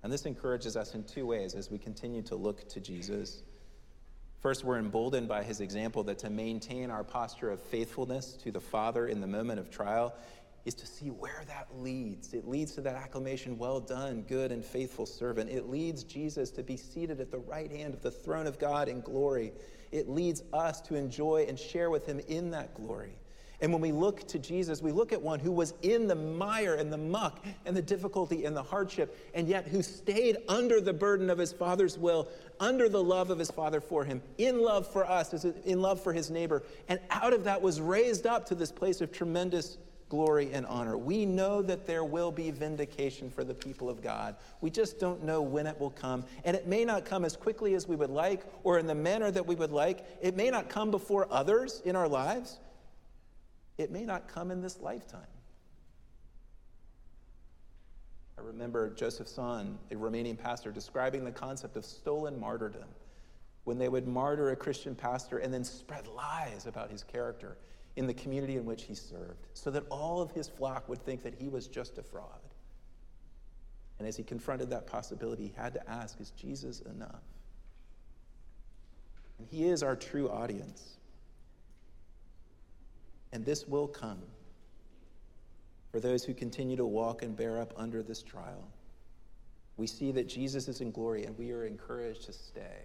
And 0.05 0.13
this 0.13 0.25
encourages 0.25 0.77
us 0.77 0.95
in 0.95 1.03
two 1.03 1.27
ways 1.27 1.55
as 1.55 1.69
we 1.69 1.79
continue 1.79 2.23
to 2.23 2.37
look 2.37 2.69
to 2.69 2.81
Jesus. 2.81 3.43
First, 4.41 4.65
we're 4.65 4.79
emboldened 4.79 5.29
by 5.29 5.43
his 5.43 5.61
example 5.61 6.03
that 6.05 6.19
to 6.21 6.31
maintain 6.31 6.91
our 6.91 7.05
posture 7.05 7.51
of 7.51 7.61
faithfulness 7.61 8.33
to 8.43 8.51
the 8.51 8.61
Father 8.61 9.07
in 9.07 9.21
the 9.21 9.27
moment 9.27 9.61
of 9.61 9.71
trial, 9.71 10.15
is 10.65 10.75
to 10.75 10.87
see 10.87 11.09
where 11.09 11.43
that 11.47 11.69
leads. 11.77 12.33
It 12.33 12.49
leads 12.49 12.73
to 12.73 12.81
that 12.83 12.95
acclamation, 12.95 13.59
well 13.59 13.81
done, 13.81 14.23
good 14.23 14.51
and 14.51 14.65
faithful 14.65 15.05
servant. 15.05 15.51
It 15.51 15.69
leads 15.69 16.05
Jesus 16.05 16.51
to 16.53 16.63
be 16.63 16.77
seated 16.77 17.21
at 17.21 17.31
the 17.31 17.39
right 17.39 17.71
hand 17.71 17.93
of 17.93 18.03
the 18.03 18.11
throne 18.11 18.47
of 18.47 18.59
God 18.59 18.89
in 18.89 19.03
glory. 19.03 19.53
It 19.93 20.09
leads 20.09 20.43
us 20.53 20.81
to 20.83 20.95
enjoy 20.95 21.47
and 21.49 21.59
share 21.59 21.91
with 21.91 22.07
him 22.07 22.21
in 22.29 22.51
that 22.51 22.75
glory. 22.75 23.17
And 23.61 23.73
when 23.73 23.83
we 23.83 23.93
look 23.93 24.27
to 24.29 24.39
Jesus, 24.39 24.81
we 24.81 24.93
look 24.93 25.13
at 25.13 25.21
one 25.21 25.39
who 25.39 25.53
was 25.53 25.75
in 25.83 26.07
the 26.07 26.15
mire 26.15 26.75
and 26.75 26.93
the 26.93 26.99
muck 26.99 27.45
and 27.67 27.77
the 27.77 27.83
difficulty 27.83 28.45
and 28.45 28.57
the 28.57 28.63
hardship, 28.63 29.31
and 29.35 29.47
yet 29.49 29.69
who 29.69 29.83
stayed 29.83 30.39
under 30.49 30.81
the 30.81 30.93
burden 30.93 31.29
of 31.29 31.39
his 31.39 31.53
Father's 31.53 31.99
will, 31.99 32.29
under 32.59 32.89
the 32.89 33.03
love 33.03 33.31
of 33.31 33.39
his 33.39 33.51
Father 33.51 33.81
for 33.81 34.05
him, 34.05 34.23
in 34.39 34.63
love 34.63 34.87
for 34.87 35.05
us, 35.05 35.45
in 35.65 35.83
love 35.83 36.01
for 36.01 36.13
his 36.13 36.31
neighbor. 36.31 36.63
And 36.89 37.01
out 37.11 37.33
of 37.33 37.45
that 37.45 37.61
was 37.61 37.81
raised 37.81 38.27
up 38.27 38.47
to 38.47 38.55
this 38.55 38.73
place 38.73 39.01
of 39.01 39.13
tremendous 39.13 39.79
glory 40.09 40.51
and 40.53 40.67
honor. 40.67 40.99
We 40.99 41.25
know 41.25 41.63
that 41.63 41.87
there 41.87 42.05
will 42.05 42.33
be 42.33 42.51
vindication 42.51 43.31
for 43.31 43.45
the 43.45 43.55
people 43.55 43.89
of 43.89 44.03
God. 44.03 44.37
We 44.61 44.69
just 44.69 44.99
don't 44.99 45.23
know 45.23 45.41
when 45.41 45.67
it 45.67 45.79
will 45.79 45.91
come. 45.91 46.25
And 46.45 46.57
it 46.57 46.67
may 46.67 46.85
not 46.85 47.05
come 47.05 47.25
as 47.25 47.37
quickly 47.37 47.75
as 47.75 47.87
we 47.87 47.95
would 47.95 48.11
like 48.11 48.43
or 48.65 48.79
in 48.79 48.87
the 48.87 48.95
manner 48.95 49.31
that 49.31 49.47
we 49.47 49.55
would 49.55 49.71
like. 49.71 50.05
It 50.21 50.37
may 50.37 50.51
not 50.51 50.69
come 50.69 50.91
before 50.91 51.29
others 51.31 51.81
in 51.85 51.95
our 51.95 52.09
lives. 52.09 52.59
It 53.81 53.91
may 53.91 54.05
not 54.05 54.29
come 54.29 54.51
in 54.51 54.61
this 54.61 54.79
lifetime. 54.81 55.23
I 58.37 58.43
remember 58.43 58.91
Josef 58.91 59.27
Tson, 59.27 59.77
a 59.91 59.95
Romanian 59.95 60.39
pastor, 60.39 60.71
describing 60.71 61.25
the 61.25 61.31
concept 61.31 61.79
of 61.79 61.87
stolen 61.87 62.39
martyrdom 62.39 62.89
when 63.65 63.79
they 63.79 63.89
would 63.89 64.07
martyr 64.07 64.51
a 64.51 64.57
Christian 64.57 64.95
pastor 64.95 65.39
and 65.39 65.53
then 65.53 65.65
spread 65.65 66.07
lies 66.09 66.67
about 66.67 66.91
his 66.91 67.03
character 67.03 67.57
in 67.97 68.07
the 68.07 68.13
community 68.13 68.59
in 68.59 68.67
which 68.67 68.83
he 68.83 68.95
served, 68.95 69.47
so 69.55 69.71
that 69.71 69.85
all 69.91 70.21
of 70.21 70.31
his 70.33 70.47
flock 70.47 70.87
would 70.87 71.03
think 71.03 71.23
that 71.23 71.35
he 71.35 71.49
was 71.49 71.67
just 71.67 71.97
a 71.97 72.03
fraud. 72.03 72.41
And 73.99 74.07
as 74.07 74.15
he 74.15 74.23
confronted 74.23 74.69
that 74.71 74.87
possibility, 74.87 75.45
he 75.45 75.55
had 75.57 75.73
to 75.73 75.91
ask 75.91 76.21
Is 76.21 76.33
Jesus 76.33 76.81
enough? 76.81 77.23
And 79.39 79.49
he 79.51 79.65
is 79.65 79.83
our 79.83 79.97
true 79.97 80.29
audience. 80.29 80.99
And 83.33 83.45
this 83.45 83.67
will 83.67 83.89
come 83.89 84.23
for 85.91 86.01
those 86.01 86.25
who 86.25 86.35
continue 86.35 86.77
to 86.77 86.87
walk 86.87 87.23
and 87.23 87.37
bear 87.37 87.61
up 87.61 87.73
under 87.77 88.03
this 88.03 88.23
trial. 88.23 88.69
We 89.77 89.87
see 89.87 90.13
that 90.13 90.29
Jesus 90.29 90.69
is 90.69 90.81
in 90.81 90.91
glory, 90.91 91.25
and 91.25 91.37
we 91.39 91.53
are 91.53 91.65
encouraged 91.65 92.25
to 92.27 92.33
stay, 92.33 92.85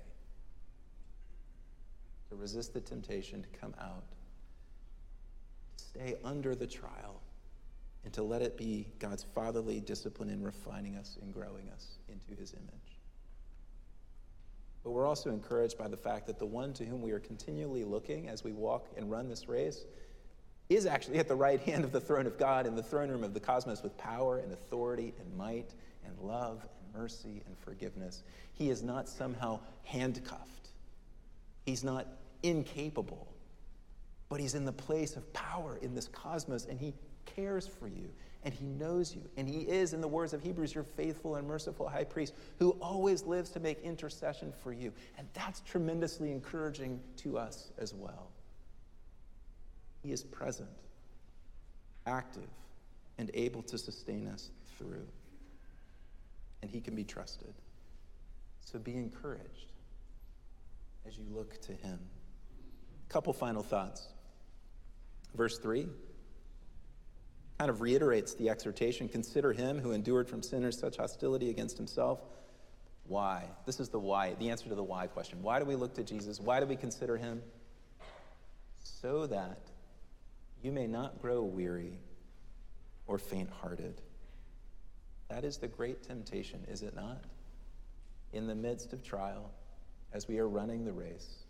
to 2.30 2.36
resist 2.36 2.74
the 2.74 2.82
temptation 2.82 3.42
to 3.42 3.60
come 3.60 3.74
out 3.80 4.04
to 5.78 5.84
stay 5.84 6.16
under 6.24 6.56
the 6.56 6.68
trial 6.68 7.22
and 8.04 8.14
to 8.14 8.24
let 8.24 8.42
it 8.42 8.58
be 8.58 8.88
God's 9.00 9.24
fatherly 9.24 9.80
discipline 9.80 10.30
in 10.30 10.44
refining 10.44 10.96
us 10.96 11.18
and 11.22 11.34
growing 11.34 11.70
us 11.70 11.98
into 12.08 12.40
his 12.40 12.54
image. 12.54 13.00
But 14.84 14.92
we're 14.92 15.08
also 15.08 15.32
encouraged 15.32 15.78
by 15.78 15.88
the 15.88 15.98
fact 15.98 16.28
that 16.28 16.38
the 16.38 16.46
one 16.46 16.72
to 16.74 16.86
whom 16.86 17.02
we 17.02 17.12
are 17.12 17.20
continually 17.20 17.84
looking 17.84 18.30
as 18.30 18.44
we 18.44 18.54
walk 18.54 18.88
and 18.96 19.10
run 19.10 19.28
this 19.28 19.50
race 19.50 19.86
is 20.70 20.86
actually 20.86 21.20
at 21.20 21.28
the 21.28 21.36
right 21.36 21.60
hand 21.62 21.84
of 21.84 21.92
the 21.92 22.02
throne 22.02 22.26
of 22.26 22.38
God 22.38 22.66
in 22.66 22.76
the 22.76 22.84
throne 22.84 23.10
room 23.10 23.24
of 23.24 23.34
the 23.34 23.40
cosmos 23.40 23.84
with 23.84 23.98
power 23.98 24.40
and 24.40 24.52
authority 24.52 25.14
and 25.20 25.38
might 25.38 25.74
and 26.06 26.18
love 26.20 26.62
and 26.62 27.02
mercy 27.02 27.44
and 27.46 27.58
forgiveness. 27.60 28.24
He 28.54 28.70
is 28.70 28.82
not 28.82 29.08
somehow 29.08 29.60
handcuffed, 29.84 30.70
he's 31.66 31.84
not 31.84 32.08
incapable 32.44 33.28
but 34.30 34.40
he's 34.40 34.56
in 34.56 34.66
the 34.66 34.72
place 34.72 35.16
of 35.16 35.32
power 35.34 35.78
in 35.82 35.94
this 35.94 36.08
cosmos, 36.08 36.66
and 36.66 36.80
he 36.80 36.94
cares 37.26 37.68
for 37.68 37.88
you, 37.88 38.10
and 38.44 38.54
he 38.54 38.66
knows 38.66 39.16
you. 39.16 39.22
And 39.38 39.48
he 39.48 39.62
is, 39.62 39.94
in 39.94 40.02
the 40.02 40.08
words 40.08 40.34
of 40.34 40.42
Hebrews, 40.42 40.74
your 40.74 40.84
faithful 40.84 41.36
and 41.36 41.48
merciful 41.48 41.88
high 41.88 42.04
priest 42.04 42.34
who 42.60 42.72
always 42.82 43.24
lives 43.24 43.50
to 43.52 43.60
make 43.60 43.82
intercession 43.84 44.52
for 44.64 44.74
you. 44.74 44.92
And 45.18 45.28
that's 45.34 45.62
tremendously 45.62 46.32
encouraging 46.32 47.00
to 47.18 47.38
us 47.38 47.72
as 47.78 47.94
well. 47.94 48.32
He 50.06 50.12
is 50.12 50.24
present, 50.24 50.70
active, 52.06 52.48
and 53.18 53.32
able 53.34 53.64
to 53.64 53.78
sustain 53.78 54.28
us 54.28 54.52
through. 54.78 55.08
And 56.62 56.70
he 56.70 56.80
can 56.80 56.94
be 56.96 57.04
trusted. 57.04 57.56
So 58.62 58.78
be 58.78 58.94
encouraged 58.94 59.72
as 61.08 61.18
you 61.18 61.26
look 61.32 61.60
to 61.62 61.74
him. 61.74 62.00
Couple 63.10 63.34
final 63.34 63.64
thoughts. 63.64 64.08
Verse 65.34 65.58
3 65.58 65.88
kind 67.58 67.72
of 67.72 67.82
reiterates 67.82 68.36
the 68.36 68.50
exhortation 68.50 69.08
consider 69.08 69.54
him 69.54 69.80
who 69.80 69.92
endured 69.92 70.28
from 70.28 70.44
sinners 70.44 70.78
such 70.78 70.98
hostility 70.98 71.50
against 71.50 71.78
himself. 71.78 72.20
Why? 73.08 73.46
This 73.66 73.80
is 73.80 73.90
the 73.90 74.00
why, 74.00 74.36
the 74.36 74.50
answer 74.50 74.70
to 74.70 74.76
the 74.76 74.84
why 74.84 75.08
question. 75.08 75.42
Why 75.42 75.58
do 75.58 75.66
we 75.66 75.76
look 75.76 75.96
to 75.96 76.04
Jesus? 76.04 76.40
Why 76.40 76.60
do 76.60 76.68
we 76.68 76.76
consider 76.76 77.18
him? 77.18 77.42
So 78.84 79.26
that 79.28 79.58
you 80.66 80.72
may 80.72 80.88
not 80.88 81.22
grow 81.22 81.44
weary 81.44 82.00
or 83.06 83.20
faint 83.20 83.52
hearted. 83.52 84.02
That 85.30 85.44
is 85.44 85.58
the 85.58 85.68
great 85.68 86.02
temptation, 86.02 86.66
is 86.68 86.82
it 86.82 86.96
not? 86.96 87.24
In 88.34 88.48
the 88.48 88.56
midst 88.56 88.92
of 88.92 89.04
trial, 89.04 89.52
as 90.12 90.28
we 90.28 90.40
are 90.40 90.50
running 90.50 90.84
the 90.84 90.92
race, 90.92 91.44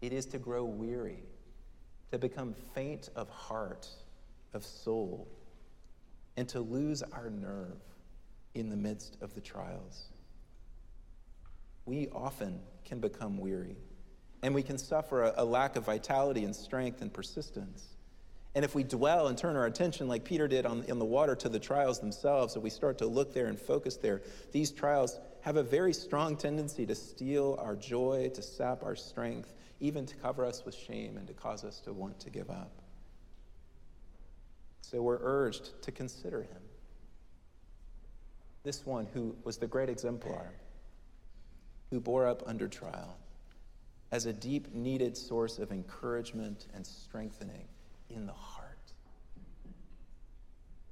it 0.00 0.14
is 0.14 0.24
to 0.26 0.38
grow 0.38 0.64
weary 0.64 1.22
to 2.12 2.18
become 2.18 2.54
faint 2.74 3.10
of 3.14 3.28
heart, 3.28 3.86
of 4.54 4.64
soul, 4.64 5.28
and 6.38 6.48
to 6.48 6.60
lose 6.60 7.02
our 7.12 7.28
nerve 7.28 7.78
in 8.54 8.70
the 8.70 8.76
midst 8.76 9.18
of 9.20 9.34
the 9.34 9.42
trials. 9.42 10.04
We 11.84 12.08
often 12.08 12.58
can 12.86 13.00
become 13.00 13.36
weary, 13.36 13.76
and 14.42 14.54
we 14.54 14.62
can 14.62 14.78
suffer 14.78 15.24
a, 15.24 15.34
a 15.36 15.44
lack 15.44 15.76
of 15.76 15.84
vitality 15.84 16.44
and 16.44 16.56
strength 16.56 17.02
and 17.02 17.12
persistence. 17.12 17.96
And 18.54 18.64
if 18.64 18.74
we 18.74 18.82
dwell 18.82 19.28
and 19.28 19.38
turn 19.38 19.56
our 19.56 19.66
attention, 19.66 20.08
like 20.08 20.24
Peter 20.24 20.48
did 20.48 20.66
on, 20.66 20.82
in 20.84 20.98
the 20.98 21.04
water, 21.04 21.36
to 21.36 21.48
the 21.48 21.60
trials 21.60 22.00
themselves, 22.00 22.54
and 22.54 22.64
we 22.64 22.70
start 22.70 22.98
to 22.98 23.06
look 23.06 23.32
there 23.32 23.46
and 23.46 23.58
focus 23.58 23.96
there, 23.96 24.22
these 24.50 24.72
trials 24.72 25.20
have 25.42 25.56
a 25.56 25.62
very 25.62 25.92
strong 25.92 26.36
tendency 26.36 26.84
to 26.86 26.94
steal 26.94 27.56
our 27.60 27.76
joy, 27.76 28.30
to 28.34 28.42
sap 28.42 28.82
our 28.82 28.96
strength, 28.96 29.54
even 29.78 30.04
to 30.04 30.16
cover 30.16 30.44
us 30.44 30.64
with 30.64 30.74
shame 30.74 31.16
and 31.16 31.28
to 31.28 31.32
cause 31.32 31.64
us 31.64 31.78
to 31.80 31.92
want 31.92 32.18
to 32.20 32.30
give 32.30 32.50
up. 32.50 32.72
So 34.82 35.00
we're 35.00 35.20
urged 35.22 35.80
to 35.82 35.92
consider 35.92 36.42
him. 36.42 36.62
This 38.64 38.84
one 38.84 39.06
who 39.14 39.36
was 39.44 39.58
the 39.58 39.68
great 39.68 39.88
exemplar, 39.88 40.52
who 41.90 42.00
bore 42.00 42.26
up 42.26 42.42
under 42.46 42.66
trial, 42.66 43.16
as 44.10 44.26
a 44.26 44.32
deep 44.32 44.74
needed 44.74 45.16
source 45.16 45.60
of 45.60 45.70
encouragement 45.70 46.66
and 46.74 46.84
strengthening 46.84 47.68
in 48.10 48.26
the 48.26 48.32
heart, 48.32 48.92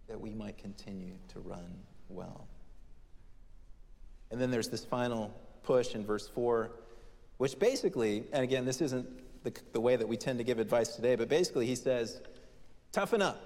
that 0.09 0.21
we 0.21 0.31
might 0.31 0.59
continue 0.59 1.15
to 1.29 1.41
run 1.41 1.79
well. 2.09 2.47
And 4.31 4.41
then 4.41 4.51
there's 4.51 4.69
this 4.69 4.85
final 4.85 5.35
push 5.63 5.95
in 5.95 6.05
verse 6.05 6.29
4 6.29 6.71
which 7.39 7.59
basically, 7.59 8.25
and 8.33 8.45
again, 8.45 8.65
this 8.65 8.81
isn't 8.81 9.09
the, 9.45 9.53
the 9.73 9.81
way 9.81 9.97
that 9.97 10.07
we 10.07 10.17
tend 10.17 10.39
to 10.39 10.45
give 10.45 10.59
advice 10.59 10.95
today, 10.95 11.17
but 11.17 11.29
basically 11.29 11.67
he 11.67 11.77
says, 11.77 12.21
toughen 12.93 13.23
up 13.23 13.41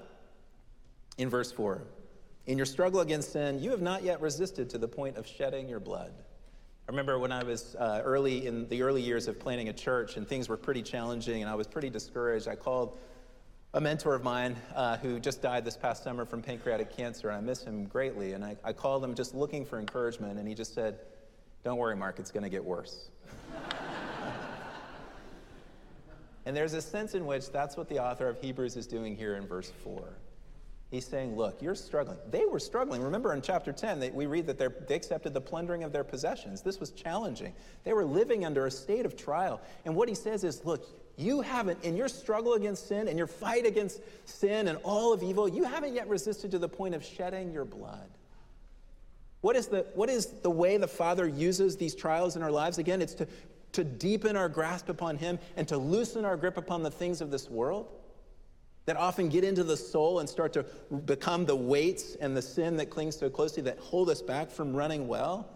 in 1.19 1.29
verse 1.29 1.53
4. 1.53 1.83
In 2.47 2.57
your 2.57 2.67
struggle 2.67 3.01
against 3.01 3.33
sin, 3.33 3.61
you 3.61 3.71
have 3.71 3.83
not 3.83 4.03
yet 4.03 4.21
resisted 4.21 4.69
to 4.71 4.79
the 4.79 4.89
point 4.89 5.17
of 5.17 5.27
shedding 5.27 5.69
your 5.69 5.79
blood. 5.79 6.13
I 6.89 6.91
remember 6.91 7.19
when 7.19 7.31
I 7.31 7.45
was 7.45 7.77
uh, 7.77 8.01
early 8.03 8.47
in 8.47 8.67
the 8.69 8.83
early 8.83 9.03
years 9.03 9.29
of 9.29 9.39
planning 9.39 9.69
a 9.69 9.73
church 9.73 10.17
and 10.17 10.27
things 10.27 10.49
were 10.49 10.57
pretty 10.57 10.83
challenging 10.83 11.43
and 11.43 11.51
I 11.51 11.55
was 11.55 11.69
pretty 11.69 11.91
discouraged. 11.91 12.49
I 12.49 12.57
called 12.57 12.99
a 13.75 13.81
mentor 13.81 14.15
of 14.15 14.23
mine 14.23 14.57
uh, 14.75 14.99
who 14.99 15.19
just 15.19 15.41
died 15.41 15.65
this 15.65 15.77
past 15.77 16.05
summer 16.05 16.25
from 16.25 16.43
pancreatic 16.43 16.95
cancer, 16.95 17.29
and 17.29 17.39
I 17.39 17.41
miss 17.41 17.63
him 17.63 17.87
greatly. 17.87 18.33
And 18.33 18.45
I, 18.45 18.57
I 18.63 18.73
called 18.73 19.03
him 19.03 19.15
just 19.15 19.35
looking 19.35 19.65
for 19.65 19.79
encouragement, 19.79 20.39
and 20.39 20.47
he 20.47 20.55
just 20.55 20.75
said, 20.75 20.99
Don't 21.65 21.79
worry, 21.79 21.97
Mark, 21.97 22.19
it's 22.19 22.31
going 22.31 22.45
to 22.45 22.51
get 22.51 22.65
worse. 22.65 23.09
And 26.45 26.57
there's 26.57 26.75
a 26.75 26.83
sense 26.83 27.15
in 27.15 27.25
which 27.27 27.51
that's 27.51 27.77
what 27.77 27.89
the 27.89 28.01
author 28.01 28.29
of 28.29 28.41
Hebrews 28.41 28.77
is 28.77 28.87
doing 28.87 29.17
here 29.17 29.37
in 29.37 29.47
verse 29.47 29.73
4. 29.85 30.03
He's 30.91 31.07
saying, 31.07 31.37
Look, 31.37 31.63
you're 31.63 31.75
struggling. 31.75 32.19
They 32.31 32.45
were 32.45 32.59
struggling. 32.59 33.01
Remember 33.01 33.33
in 33.33 33.41
chapter 33.41 33.73
10, 33.73 34.01
they, 34.01 34.11
we 34.11 34.27
read 34.27 34.47
that 34.49 34.59
they 34.59 34.95
accepted 34.95 35.33
the 35.35 35.41
plundering 35.41 35.85
of 35.85 35.93
their 35.93 36.05
possessions. 36.05 36.61
This 36.61 36.81
was 36.81 36.91
challenging. 36.91 37.55
They 37.85 37.93
were 37.93 38.05
living 38.05 38.45
under 38.45 38.67
a 38.67 38.71
state 38.71 39.07
of 39.07 39.17
trial. 39.17 39.61
And 39.85 39.95
what 39.95 40.09
he 40.09 40.15
says 40.15 40.45
is, 40.45 40.65
Look, 40.65 40.85
you 41.17 41.41
haven't, 41.41 41.83
in 41.85 41.97
your 41.97 42.09
struggle 42.09 42.55
against 42.55 42.89
sin 42.89 43.09
and 43.09 43.19
your 43.19 43.27
fight 43.27 43.67
against 43.67 44.01
sin 44.25 44.69
and 44.69 44.79
all 44.83 45.13
of 45.13 45.23
evil, 45.23 45.49
you 45.49 45.65
haven't 45.65 45.95
yet 45.95 46.09
resisted 46.09 46.51
to 46.53 46.59
the 46.59 46.69
point 46.69 46.95
of 46.95 47.05
shedding 47.05 47.53
your 47.53 47.65
blood. 47.65 48.09
What 49.41 49.57
is, 49.57 49.67
the, 49.67 49.87
what 49.95 50.09
is 50.09 50.27
the 50.27 50.51
way 50.51 50.77
the 50.77 50.89
Father 50.89 51.27
uses 51.27 51.77
these 51.77 51.95
trials 51.95 52.37
in 52.37 52.43
our 52.43 52.51
lives? 52.51 52.79
Again, 52.79 53.03
it's 53.03 53.15
to 53.15 53.27
to 53.73 53.85
deepen 53.85 54.37
our 54.37 54.51
grasp 54.51 54.91
upon 54.91 55.17
Him 55.17 55.39
and 55.57 55.67
to 55.69 55.79
loosen 55.79 56.27
our 56.27 56.37
grip 56.37 56.59
upon 56.59 56.83
the 56.83 56.91
things 56.91 57.23
of 57.23 57.31
this 57.31 57.49
world. 57.49 57.89
that 58.85 58.97
often 58.97 59.29
get 59.29 59.45
into 59.45 59.63
the 59.63 59.77
soul 59.77 60.19
and 60.19 60.29
start 60.29 60.53
to 60.53 60.65
become 61.07 61.47
the 61.47 61.55
weights 61.55 62.17
and 62.17 62.37
the 62.37 62.43
sin 62.43 62.77
that 62.77 62.91
clings 62.91 63.17
so 63.17 63.31
closely 63.31 63.63
that 63.63 63.79
hold 63.79 64.11
us 64.11 64.21
back 64.21 64.51
from 64.51 64.75
running 64.75 65.07
well. 65.07 65.49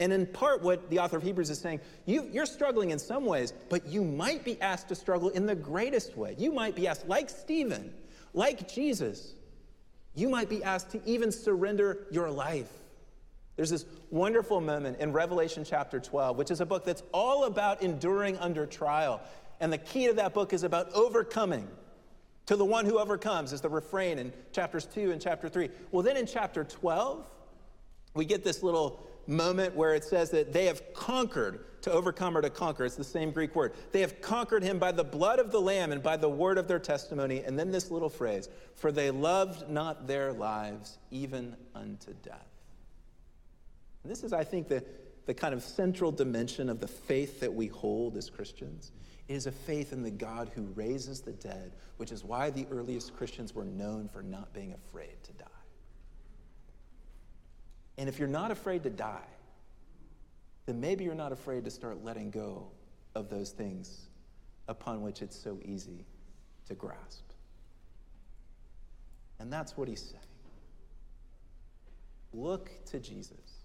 And 0.00 0.12
in 0.12 0.26
part, 0.26 0.62
what 0.62 0.90
the 0.90 0.98
author 0.98 1.16
of 1.16 1.22
Hebrews 1.22 1.50
is 1.50 1.58
saying, 1.58 1.80
you, 2.04 2.28
you're 2.32 2.46
struggling 2.46 2.90
in 2.90 2.98
some 2.98 3.24
ways, 3.24 3.52
but 3.68 3.86
you 3.86 4.02
might 4.02 4.44
be 4.44 4.60
asked 4.60 4.88
to 4.88 4.94
struggle 4.94 5.28
in 5.28 5.46
the 5.46 5.54
greatest 5.54 6.16
way. 6.16 6.34
You 6.36 6.52
might 6.52 6.74
be 6.74 6.88
asked, 6.88 7.06
like 7.06 7.30
Stephen, 7.30 7.92
like 8.32 8.72
Jesus, 8.72 9.34
you 10.14 10.28
might 10.28 10.48
be 10.48 10.64
asked 10.64 10.90
to 10.90 11.00
even 11.06 11.30
surrender 11.30 12.06
your 12.10 12.30
life. 12.30 12.70
There's 13.56 13.70
this 13.70 13.86
wonderful 14.10 14.60
moment 14.60 14.98
in 14.98 15.12
Revelation 15.12 15.64
chapter 15.64 16.00
12, 16.00 16.36
which 16.36 16.50
is 16.50 16.60
a 16.60 16.66
book 16.66 16.84
that's 16.84 17.04
all 17.12 17.44
about 17.44 17.82
enduring 17.82 18.36
under 18.38 18.66
trial. 18.66 19.20
And 19.60 19.72
the 19.72 19.78
key 19.78 20.08
to 20.08 20.12
that 20.14 20.34
book 20.34 20.52
is 20.52 20.64
about 20.64 20.92
overcoming. 20.92 21.68
To 22.46 22.56
the 22.56 22.64
one 22.64 22.84
who 22.84 22.98
overcomes 22.98 23.52
is 23.52 23.60
the 23.60 23.68
refrain 23.68 24.18
in 24.18 24.32
chapters 24.52 24.86
2 24.86 25.12
and 25.12 25.20
chapter 25.22 25.48
3. 25.48 25.70
Well, 25.92 26.02
then 26.02 26.16
in 26.16 26.26
chapter 26.26 26.64
12, 26.64 27.24
we 28.14 28.24
get 28.24 28.44
this 28.44 28.62
little 28.62 29.00
moment 29.26 29.74
where 29.74 29.94
it 29.94 30.04
says 30.04 30.30
that 30.30 30.52
they 30.52 30.66
have 30.66 30.94
conquered, 30.94 31.64
to 31.84 31.92
overcome 31.92 32.34
or 32.34 32.40
to 32.40 32.48
conquer. 32.48 32.86
It's 32.86 32.96
the 32.96 33.04
same 33.04 33.30
Greek 33.30 33.54
word. 33.54 33.74
They 33.92 34.00
have 34.00 34.22
conquered 34.22 34.62
him 34.62 34.78
by 34.78 34.90
the 34.90 35.04
blood 35.04 35.38
of 35.38 35.52
the 35.52 35.60
Lamb 35.60 35.92
and 35.92 36.02
by 36.02 36.16
the 36.16 36.28
word 36.28 36.56
of 36.56 36.66
their 36.66 36.78
testimony. 36.78 37.42
And 37.44 37.58
then 37.58 37.70
this 37.70 37.90
little 37.90 38.08
phrase, 38.08 38.48
for 38.74 38.90
they 38.90 39.10
loved 39.10 39.68
not 39.68 40.06
their 40.06 40.32
lives 40.32 40.98
even 41.10 41.54
unto 41.74 42.14
death. 42.22 42.48
And 44.02 44.10
this 44.10 44.24
is, 44.24 44.32
I 44.32 44.44
think, 44.44 44.68
the, 44.68 44.82
the 45.26 45.34
kind 45.34 45.52
of 45.52 45.62
central 45.62 46.10
dimension 46.10 46.70
of 46.70 46.80
the 46.80 46.88
faith 46.88 47.40
that 47.40 47.52
we 47.52 47.66
hold 47.66 48.16
as 48.16 48.30
Christians. 48.30 48.92
It 49.28 49.34
is 49.34 49.46
a 49.46 49.52
faith 49.52 49.92
in 49.92 50.02
the 50.02 50.10
God 50.10 50.50
who 50.54 50.62
raises 50.74 51.20
the 51.20 51.32
dead, 51.32 51.72
which 51.98 52.12
is 52.12 52.24
why 52.24 52.48
the 52.48 52.66
earliest 52.70 53.14
Christians 53.14 53.54
were 53.54 53.64
known 53.64 54.08
for 54.08 54.22
not 54.22 54.54
being 54.54 54.72
afraid 54.72 55.22
to 55.24 55.32
die. 55.32 55.44
And 57.96 58.08
if 58.08 58.18
you're 58.18 58.28
not 58.28 58.50
afraid 58.50 58.82
to 58.84 58.90
die, 58.90 59.28
then 60.66 60.80
maybe 60.80 61.04
you're 61.04 61.14
not 61.14 61.32
afraid 61.32 61.64
to 61.64 61.70
start 61.70 62.02
letting 62.02 62.30
go 62.30 62.68
of 63.14 63.28
those 63.28 63.50
things 63.50 64.08
upon 64.68 65.02
which 65.02 65.22
it's 65.22 65.38
so 65.38 65.58
easy 65.64 66.04
to 66.66 66.74
grasp. 66.74 67.24
And 69.38 69.52
that's 69.52 69.76
what 69.76 69.88
he's 69.88 70.02
saying. 70.02 70.22
Look 72.32 72.70
to 72.86 72.98
Jesus, 72.98 73.62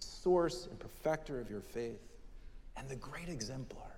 source 0.00 0.66
and 0.66 0.78
perfecter 0.78 1.40
of 1.40 1.50
your 1.50 1.60
faith, 1.60 2.00
and 2.76 2.88
the 2.88 2.96
great 2.96 3.28
exemplar 3.28 3.91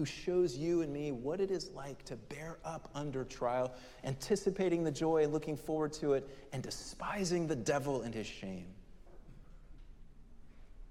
who 0.00 0.06
shows 0.06 0.56
you 0.56 0.80
and 0.80 0.90
me 0.90 1.12
what 1.12 1.42
it 1.42 1.50
is 1.50 1.68
like 1.74 2.02
to 2.06 2.16
bear 2.16 2.56
up 2.64 2.88
under 2.94 3.22
trial, 3.22 3.74
anticipating 4.02 4.82
the 4.82 4.90
joy 4.90 5.22
and 5.22 5.30
looking 5.30 5.58
forward 5.58 5.92
to 5.92 6.14
it, 6.14 6.26
and 6.54 6.62
despising 6.62 7.46
the 7.46 7.54
devil 7.54 8.00
and 8.00 8.14
his 8.14 8.26
shame. 8.26 8.64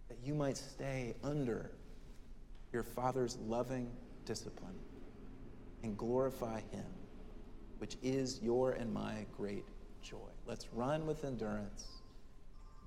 That 0.10 0.20
you 0.24 0.36
might 0.36 0.58
stay 0.58 1.16
under 1.24 1.72
your 2.72 2.84
Father's 2.84 3.36
loving 3.48 3.90
discipline 4.26 4.78
and 5.82 5.98
glorify 5.98 6.62
him, 6.70 6.86
which 7.80 7.98
is 8.04 8.40
your 8.44 8.74
and 8.74 8.94
my 8.94 9.26
great 9.36 9.66
joy. 10.04 10.30
Let's 10.46 10.72
run 10.72 11.08
with 11.08 11.26
endurance 11.26 11.88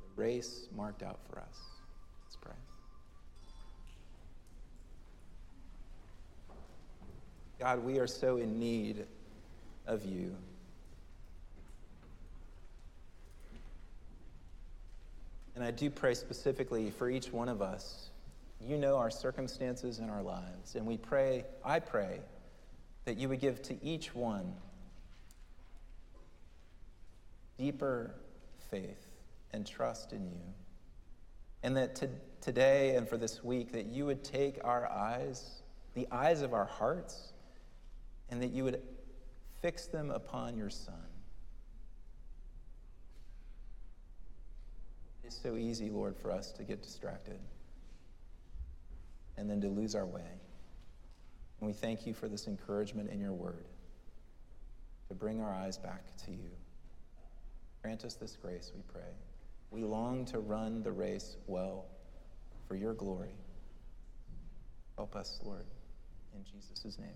the 0.01 0.23
race 0.23 0.69
marked 0.77 1.03
out 1.03 1.19
for 1.29 1.41
us. 1.41 1.59
Let's 2.25 2.37
pray. 2.37 2.55
God, 7.63 7.85
we 7.85 8.01
are 8.01 8.09
so 8.09 8.39
in 8.39 8.59
need 8.59 9.07
of 9.87 10.05
you. 10.05 10.35
And 15.55 15.63
I 15.63 15.71
do 15.71 15.89
pray 15.89 16.15
specifically 16.15 16.91
for 16.91 17.09
each 17.09 17.33
one 17.33 17.49
of 17.49 17.63
us. 17.63 18.11
You 18.61 18.77
know 18.77 18.97
our 18.97 19.13
circumstances 19.13 20.01
in 20.01 20.11
our 20.11 20.23
lives. 20.23 20.75
And 20.75 20.85
we 20.87 20.97
pray, 20.97 21.45
I 21.65 21.79
pray, 21.79 22.19
that 23.05 23.17
you 23.17 23.29
would 23.29 23.39
give 23.39 23.63
to 23.63 23.77
each 23.81 24.13
one 24.13 24.55
deeper 27.59 28.13
faith 28.73 29.07
and 29.53 29.65
trust 29.65 30.13
in 30.13 30.25
you. 30.25 30.43
And 31.63 31.77
that 31.77 31.95
to, 31.95 32.09
today 32.41 32.97
and 32.97 33.09
for 33.09 33.17
this 33.17 33.45
week, 33.45 33.71
that 33.71 33.87
you 33.87 34.05
would 34.07 34.25
take 34.25 34.59
our 34.65 34.91
eyes, 34.91 35.63
the 35.95 36.09
eyes 36.11 36.43
of 36.43 36.55
our 36.55 36.65
hearts, 36.65 37.32
and 38.31 38.43
that 38.43 38.51
you 38.51 38.65
would 38.65 38.83
fix 39.61 39.87
them 39.87 40.11
upon 40.11 40.57
your 40.57 40.71
Son. 40.71 40.95
It's 45.25 45.41
so 45.41 45.57
easy, 45.57 45.89
Lord, 45.89 46.17
for 46.17 46.31
us 46.31 46.51
to 46.53 46.65
get 46.65 46.83
distracted 46.83 47.39
and 49.37 49.49
then 49.49 49.61
to 49.61 49.69
lose 49.69 49.95
our 49.95 50.07
way. 50.07 50.21
And 51.61 51.67
we 51.67 51.73
thank 51.73 52.07
you 52.07 52.13
for 52.13 52.29
this 52.29 52.49
encouragement 52.49 53.11
in 53.11 53.21
your 53.21 53.33
word 53.33 53.65
to 55.09 55.15
bring 55.15 55.41
our 55.41 55.55
eyes 55.55 55.79
back 55.79 56.05
to 56.25 56.33
you. 56.33 56.51
Grant 57.83 58.05
us 58.05 58.15
this 58.15 58.37
grace, 58.37 58.73
we 58.75 58.83
pray. 58.93 59.11
We 59.71 59.85
long 59.85 60.25
to 60.27 60.39
run 60.39 60.83
the 60.83 60.93
race 60.93 61.37
well 61.47 61.87
for 62.69 62.77
your 62.77 62.95
glory. 62.95 63.35
Help 64.97 65.17
us, 65.17 65.41
Lord, 65.45 65.65
in 66.35 66.45
Jesus' 66.45 66.99
name. 66.99 67.09